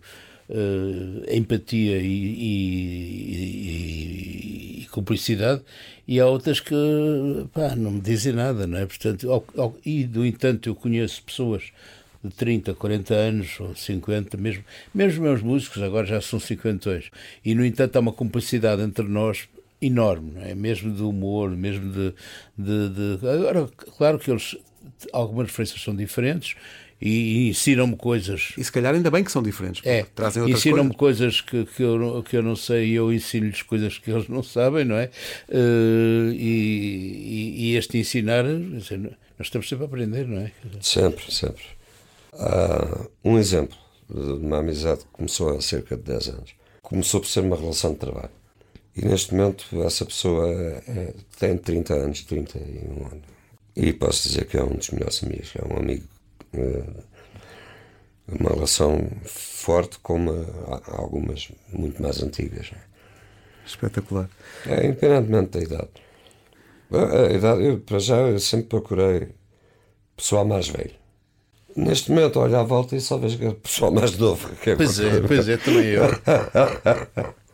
[0.50, 3.56] eh, empatia e, e-
[4.80, 5.62] e- e cumplicidade,
[6.08, 6.76] e há outras que
[7.54, 8.86] pá, não me dizem nada, não é?
[8.86, 11.64] Portanto, ao- ao- e, no entanto, eu conheço pessoas
[12.24, 14.64] de 30, 40 anos ou 50, mesmo,
[14.94, 17.02] mesmo meus músicos agora já são 50.
[17.44, 19.48] E, no entanto, há uma cumplicidade entre nós
[19.82, 20.56] enorme, não é?
[20.56, 22.14] mesmo de humor, mesmo de,
[22.58, 24.56] de, de- Agora, claro que eles,
[25.14, 26.56] algumas referências são diferentes
[27.02, 27.10] e,
[27.48, 28.54] e ensinam-me coisas.
[28.58, 31.42] E se calhar ainda bem que são diferentes, É, trazem outras ensinam-me coisas.
[31.42, 34.28] coisas, que, que, eu, não- que eu não sei e eu ensino-lhes coisas que eles
[34.30, 35.10] não sabem, não é?
[35.50, 40.52] Eh, e, e- e este ensinar, dizer, nós estamos sempre a aprender, não é?
[40.82, 41.64] Sempre, sempre.
[42.34, 43.78] Há um exemplo
[44.10, 46.52] de uma amizade que começou há cerca de 10 anos.
[46.82, 48.30] Começou por ser uma relação de trabalho.
[48.96, 50.48] E neste momento essa pessoa
[50.88, 53.35] é- tem 30 anos, 31 anos.
[53.76, 55.54] E posso dizer que é um dos melhores amigos.
[55.56, 56.04] É um amigo.
[56.54, 56.84] eh,
[58.28, 60.32] Uma relação forte como
[60.88, 62.72] algumas muito mais antigas.
[63.66, 64.30] Espetacular.
[64.66, 65.90] É, independentemente da idade.
[66.92, 69.30] A, idade, eu, para já, eu sempre procurei
[70.16, 70.94] pessoal mais velho.
[71.76, 74.56] Neste momento, olho à volta e só vejo que é pessoal mais novo.
[74.58, 76.04] Que é Pois é, pois é, também eu.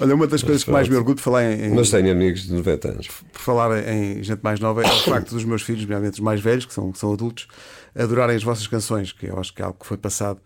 [0.00, 2.52] Olha, uma das coisas que mais me orgulho de falar em, Mas tenho amigos de
[2.54, 3.08] 90 anos.
[3.32, 6.40] por falar em gente mais nova é o facto dos meus filhos, nomeadamente os mais
[6.40, 7.46] velhos, que são, que são adultos,
[7.94, 10.40] adorarem as vossas canções, que eu acho que é algo que foi passado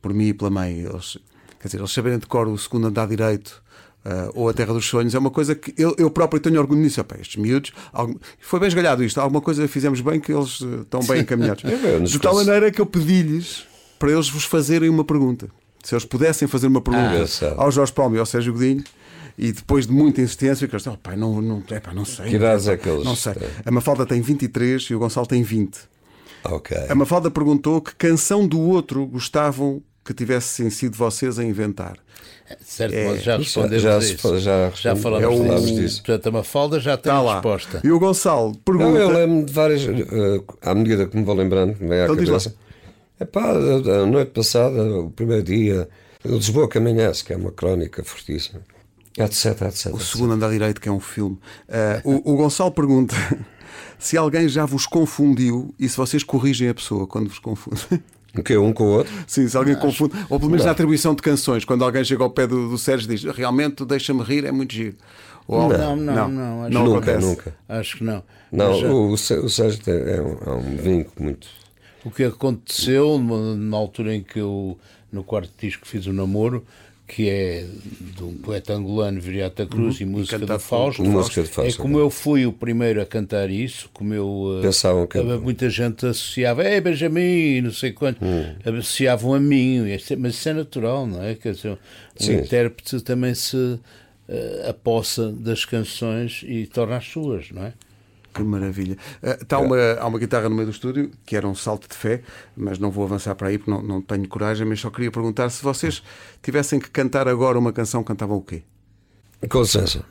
[0.00, 0.80] por mim e pela mãe.
[0.80, 1.18] Eles,
[1.60, 3.62] quer dizer, eles saberem de cor o segundo andar direito.
[4.04, 6.80] ah, ou a Terra dos Sonhos é uma coisa que eu, eu próprio tenho orgulho
[6.80, 7.00] nisso.
[7.00, 9.20] Opa, estes miúdos, algum- foi bem esgalhado isto.
[9.20, 11.62] Alguma coisa fizemos bem que eles estão bem encaminhados.
[12.00, 13.64] nos De tal maneira que eu pedi-lhes
[13.98, 15.48] para eles vos fazerem uma pergunta.
[15.82, 17.60] Se eles pudessem fazer uma pergunta engraçado.
[17.60, 18.84] ao Jorge Palme e ao Sérgio Godinho,
[19.36, 22.26] e depois de muita insistência, que eles disseram, "Oh, pai, não, não, epá, não sei.
[22.26, 23.32] Que idades é que eles Não sei.
[23.64, 25.78] A Mafalda tem 23 e o Gonçalo tem 20.
[26.44, 26.76] Ok.
[26.88, 31.94] A Mafalda perguntou que canção do outro gostavam que tivessem sido vocês a inventar.
[32.60, 34.38] De certo É, modo, já respondemos já isso.
[34.40, 35.74] já já falamos é o- disso.
[35.74, 36.02] disso.
[36.02, 37.34] Portanto, a Mafalda já tem a lá.
[37.34, 37.80] resposta.
[37.82, 38.90] E o Gonçalo pergunta.
[38.90, 39.82] Não, eu lembro de várias.
[39.82, 42.54] eh, à medida que me vou lembrando, me vem à Então cabeça.
[43.22, 45.88] É pá, a, a noite passada, o primeiro dia,
[46.24, 48.60] o Lisboa que amanhece, que é uma crónica fortíssima.
[49.16, 49.94] Etc, etc.
[49.94, 51.38] O segundo andar direito, que é um filme.
[51.68, 53.14] Ah, o, o Gonçalo pergunta
[53.98, 57.80] se alguém já vos confundiu e se vocês corrigem a pessoa quando vos confunde.
[58.36, 58.56] O quê?
[58.56, 59.12] Um com o outro?
[59.28, 60.14] Sim, se alguém confunde.
[60.30, 63.12] Ou pelo menos na atribuição de canções, quando alguém chega ao pé do, do Sérgio
[63.12, 64.96] e diz realmente deixa-me rir, é muito giro.
[65.46, 67.26] Ou, Não, não, não, acho não nunca, acontece.
[67.26, 67.54] nunca.
[67.68, 68.22] Acho que não.
[68.50, 71.46] Não, Mas, o, o Sé- o Sérgio tem- é um, é um vínculo muito.
[72.04, 74.78] O que aconteceu numa- na altura em que eu,
[75.12, 76.64] no quarto disco, fiz o namoro,
[77.06, 77.66] que é
[78.16, 81.04] de um poeta angolano, Viriata Cruz, e música do Fausto.
[81.04, 84.56] música de Fausto, É como eu fui o primeiro a cantar isso, como eu.
[84.58, 88.54] eh, Pensavam que- Muita gente associava, é Benjamin, não sei quanto, Hum.
[88.64, 91.34] associavam a mim, este- mas isso é natural, não é?
[91.34, 91.76] Quer dizer, um
[92.16, 92.34] Sim.
[92.36, 93.78] intérprete também se
[94.28, 97.72] eh, apossa das canções e torna as suas, não é?
[98.32, 98.96] Que maravilha.
[99.22, 101.94] Ah, tá uma, há uma guitarra no meio do estúdio, que era um salto de
[101.94, 102.22] fé,
[102.56, 105.50] mas não vou avançar para aí porque não, não tenho coragem, mas só queria perguntar
[105.50, 106.02] se vocês
[106.42, 108.62] tivessem que cantar agora uma canção, cantavam o quê?
[109.50, 110.04] Com licença,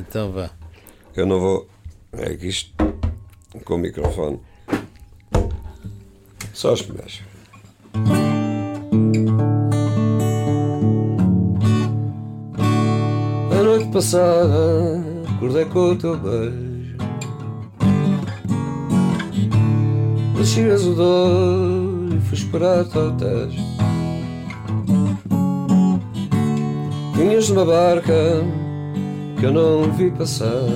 [0.00, 0.50] Então vá.
[1.14, 1.68] eu não vou.
[2.12, 2.72] É que isto.
[3.64, 4.40] Com o microfone.
[6.52, 7.20] Só os primeiros.
[13.50, 15.00] A noite passada
[15.36, 16.65] acordei com o teu beijo
[20.36, 23.76] Descias o dor e fui esperar-te ao tejo
[27.16, 28.12] Vinhas numa barca
[29.38, 30.66] que eu não vi passar.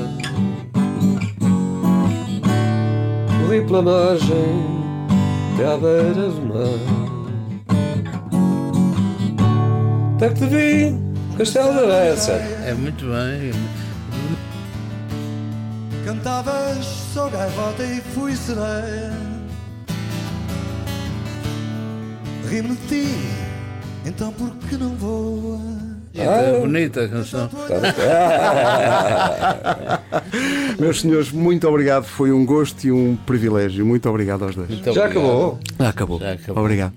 [3.43, 4.65] Corri pela margem
[5.53, 6.81] até à beira do mar.
[10.17, 10.95] Até que te vi,
[11.37, 13.53] Castelo da Bessa É muito bem.
[16.07, 19.40] Cantavas, sou gaivota e fui sereia
[22.51, 23.07] Rimo de ti,
[24.05, 25.61] então por que não voa?
[26.13, 27.49] É bonita a canção.
[30.79, 32.05] Meus senhores, muito obrigado.
[32.05, 33.87] Foi um gosto e um privilégio.
[33.87, 34.69] Muito obrigado aos dois.
[34.69, 35.11] Muito Já obrigado.
[35.11, 35.59] acabou?
[35.79, 36.19] Ah, acabou.
[36.19, 36.65] Já acabou.
[36.65, 36.93] Obrigado.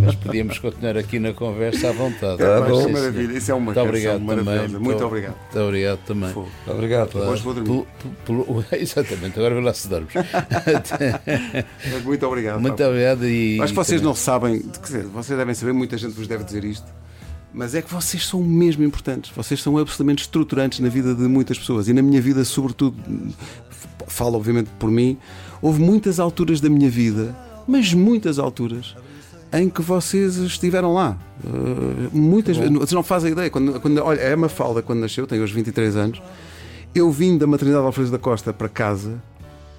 [0.00, 2.42] Mas podíamos continuar aqui na conversa à vontade.
[2.42, 2.84] Mas bom.
[2.86, 2.92] sim.
[2.92, 3.38] Maravilha.
[3.38, 4.60] Isso é uma Muito obrigado maravilhosa.
[4.66, 4.80] também.
[4.80, 5.34] Muito obrigado.
[5.36, 6.34] Muito obrigado também.
[6.66, 7.08] Obrigado.
[7.12, 7.86] Pela- Hoje vou dormir.
[8.24, 10.12] pelo- pelo- exatamente, agora vê lá se dormes.
[12.04, 12.60] Muito obrigado.
[12.60, 13.60] Muito obrigado e.
[13.60, 16.64] Acho que vocês não sabem, quer dizer, vocês devem saber, muita gente vos deve dizer
[16.64, 16.86] isto,
[17.52, 19.30] mas é que vocês são mesmo importantes.
[19.34, 22.96] Vocês são absolutamente estruturantes na vida de muitas pessoas e na minha vida, sobretudo,
[24.06, 25.16] falo obviamente por mim,
[25.62, 27.34] houve muitas alturas da minha vida,
[27.66, 28.94] mas muitas alturas,
[29.60, 31.16] em que vocês estiveram lá.
[31.44, 33.50] Uh, muitas vezes, vocês não fazem ideia.
[33.50, 36.22] Quando, quando, olha, a Mafalda, quando nasceu, tem hoje 23 anos,
[36.94, 39.10] eu vim da maternidade de Alfredo da Costa para casa.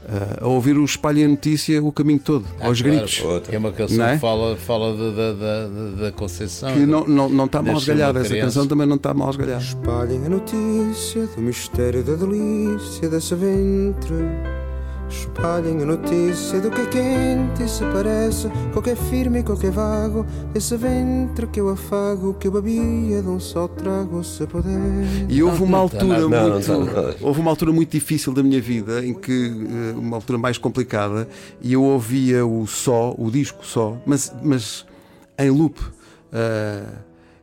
[0.07, 3.21] uh, a ouvir o espalho a notícia o caminho todo, Ah, aos claro, gritos.
[3.49, 4.13] que É uma canção Não é?
[4.13, 6.71] que fala, fala da, da, da, da Conceição.
[6.71, 8.19] que não, não, não está mal uma esgalhada.
[8.21, 9.61] Essa canção também não está mal esgalhada.
[9.63, 14.15] Espalhem a notícia do mistério da delícia dessa ventre.
[15.09, 19.39] Espalhem a notícia do que é quente e se parece com o que é firme
[19.39, 20.25] e com o que é vago.
[20.53, 24.71] Desse ventre que eu afago, que eu bebia de um só trago, se puder.
[25.29, 26.59] E houve uma altura nada.
[26.59, 30.17] Não, não muito, houve uma altura muito difícil da minha vida, em que eh, uma
[30.17, 31.27] altura mais complicada,
[31.61, 34.85] e eu ouvia o só, o disco só, mas, mas
[35.39, 35.79] em loop.
[36.33, 36.83] Ah,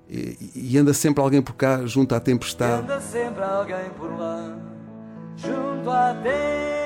[0.09, 2.83] e, e anda sempre alguém por cá junto à tempestade.
[2.83, 4.57] Anda sempre alguém por lá,
[5.37, 6.84] junto à tempestade,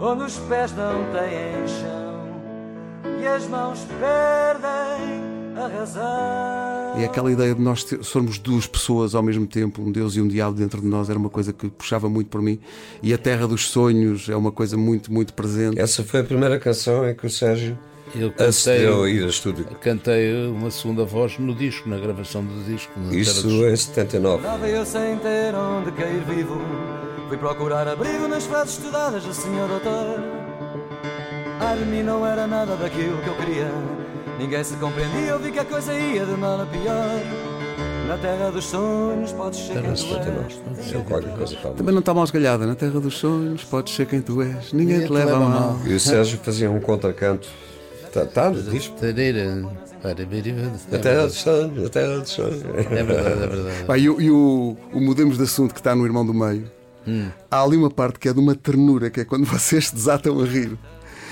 [0.00, 5.22] onde os pés não têm chão e as mãos perdem
[5.56, 7.00] a razão.
[7.00, 10.28] E aquela ideia de nós sermos duas pessoas ao mesmo tempo, um Deus e um
[10.28, 12.60] diabo dentro de nós, era uma coisa que puxava muito por mim.
[13.02, 15.78] E a Terra dos Sonhos é uma coisa muito, muito presente.
[15.78, 17.78] Essa foi a primeira canção em que o Sérgio
[18.14, 19.64] Eu cantei, a ir a estúdio.
[19.80, 22.92] cantei uma segunda voz no disco, na gravação do disco.
[23.10, 24.46] Isso dos- em 79.
[24.46, 26.60] Andava eu sem ter onde cair vivo
[27.28, 30.20] Fui procurar abrigo nas frases estudadas do senhor doutor
[31.60, 33.70] Ai de mim não era nada daquilo que eu queria
[34.38, 37.20] Ninguém se compreendia, eu vi que a coisa ia de mal a pior
[38.06, 40.98] Na terra dos sonhos podes ser quem tu és 79.
[40.98, 42.66] É qualquer coisa para Também não está mal esgalhada.
[42.66, 44.72] Na terra dos sonhos, podes ser quem tu és.
[44.72, 45.78] Ninguém, te leva a mal.
[45.86, 47.48] E o Sérgio fazia um contracanto.
[48.22, 48.96] Está tá, no disco.
[49.00, 49.64] Tareira.
[50.04, 52.62] A terra dos sonhos, a terra dos sonhos.
[52.62, 53.84] É verdade, é verdade.
[53.86, 56.70] Pá, e o, e o, o Mudemos de Assunto que está no Irmão do Meio,
[57.50, 60.38] há ali uma parte que é de uma ternura, que é quando vocês se desatam
[60.40, 60.76] a rir.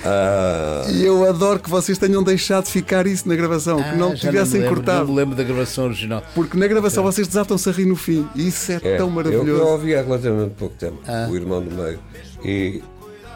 [0.05, 4.15] Ah, E eu adoro que vocês tenham deixado ficar isso na gravação, que não Ah,
[4.15, 5.05] tivessem me lembro, cortado.
[5.07, 6.21] Não me lembro da gravação original.
[6.35, 8.27] Porque na gravação vocês desatam-se a rir no fim.
[8.35, 8.97] E isso é, é.
[8.97, 9.49] tão Eu, maravilhoso.
[9.49, 11.27] eu ouvi há relativamente pouco tempo, Ah.
[11.29, 11.99] o irmão do meio.
[12.43, 12.81] E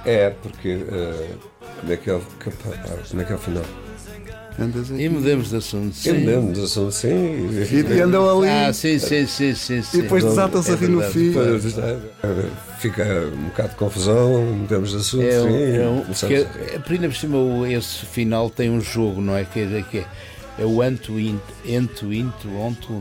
[0.06, 0.70] é porque.
[0.92, 1.30] eh,
[1.82, 2.52] como, é que é, o- que-
[3.10, 3.64] como é que é o final?
[4.98, 5.94] E mudemos de assunto.
[5.96, 6.26] Sim.
[6.26, 7.08] lembro de assunto sim.
[7.10, 8.50] E, e andam ali.
[8.50, 9.84] Ah, sim, sim, sim, sim.
[9.84, 10.00] sim.
[10.00, 11.28] E depois desatam-se É a rir no fim.
[11.32, 11.98] Depois, eh,
[12.80, 13.04] Fica
[13.36, 16.26] um bocado de confusão, mudamos de assunto, É, um- sim.
[16.26, 16.36] é um-
[16.76, 17.38] é, por ainda por cima,
[17.72, 19.46] esse final tem um jogo, não é?
[19.46, 20.06] Que é, que é,
[20.60, 23.00] é o anto, int, ento, into, onto.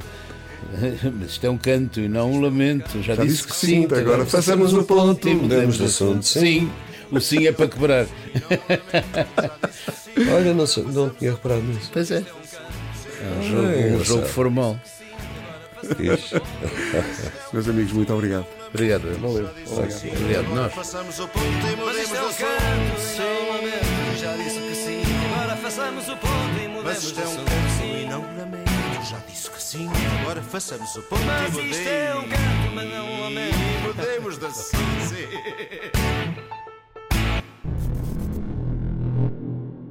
[1.21, 3.03] Mas isto é um canto e não um lamento.
[3.03, 3.87] Já, disse, que sim.
[3.87, 5.27] agora façamos o ponto.
[5.29, 6.41] e Mudamos de assunto, sim.
[6.41, 6.71] Sim,
[7.11, 8.07] o sim é para quebrar.
[10.35, 11.91] Olha, não, sei- não tinha reparado nisso.
[11.93, 12.19] Pois é.
[12.19, 14.05] É um jogo, um engraçado.
[14.05, 14.81] jogo formal.
[17.53, 18.47] Meus amigos, muito obrigado.
[18.69, 19.03] Obrigado.
[19.21, 19.49] Valeu.
[19.67, 20.55] Obrigado.
[20.55, 20.75] Nós.
[20.75, 22.47] Passamos o ponto e mudemos de assunto.
[24.19, 25.03] Já disse que sim,
[25.35, 28.67] agora façamos o ponto e Mas mudemos é um assunto canto e não um lamento.
[29.09, 29.89] Já disse que sim,
[30.23, 31.77] agora façamos o ponto e Mas mudemos.
[31.77, 34.77] isto é um canto, mas não um lamento E mudemos de assunto,
[35.09, 35.29] sim.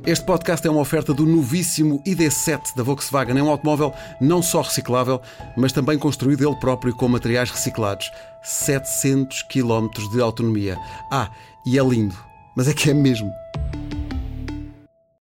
[0.07, 3.39] Este podcast é uma oferta do novíssimo ID7 da Volkswagen.
[3.39, 3.91] É um automóvel
[4.21, 5.19] não só reciclável,
[5.57, 8.11] mas também construído ele próprio com materiais reciclados.
[8.43, 10.77] 700 km de autonomia.
[11.11, 11.31] Ah,
[11.65, 12.15] e é lindo.
[12.55, 13.31] Mas é que é mesmo.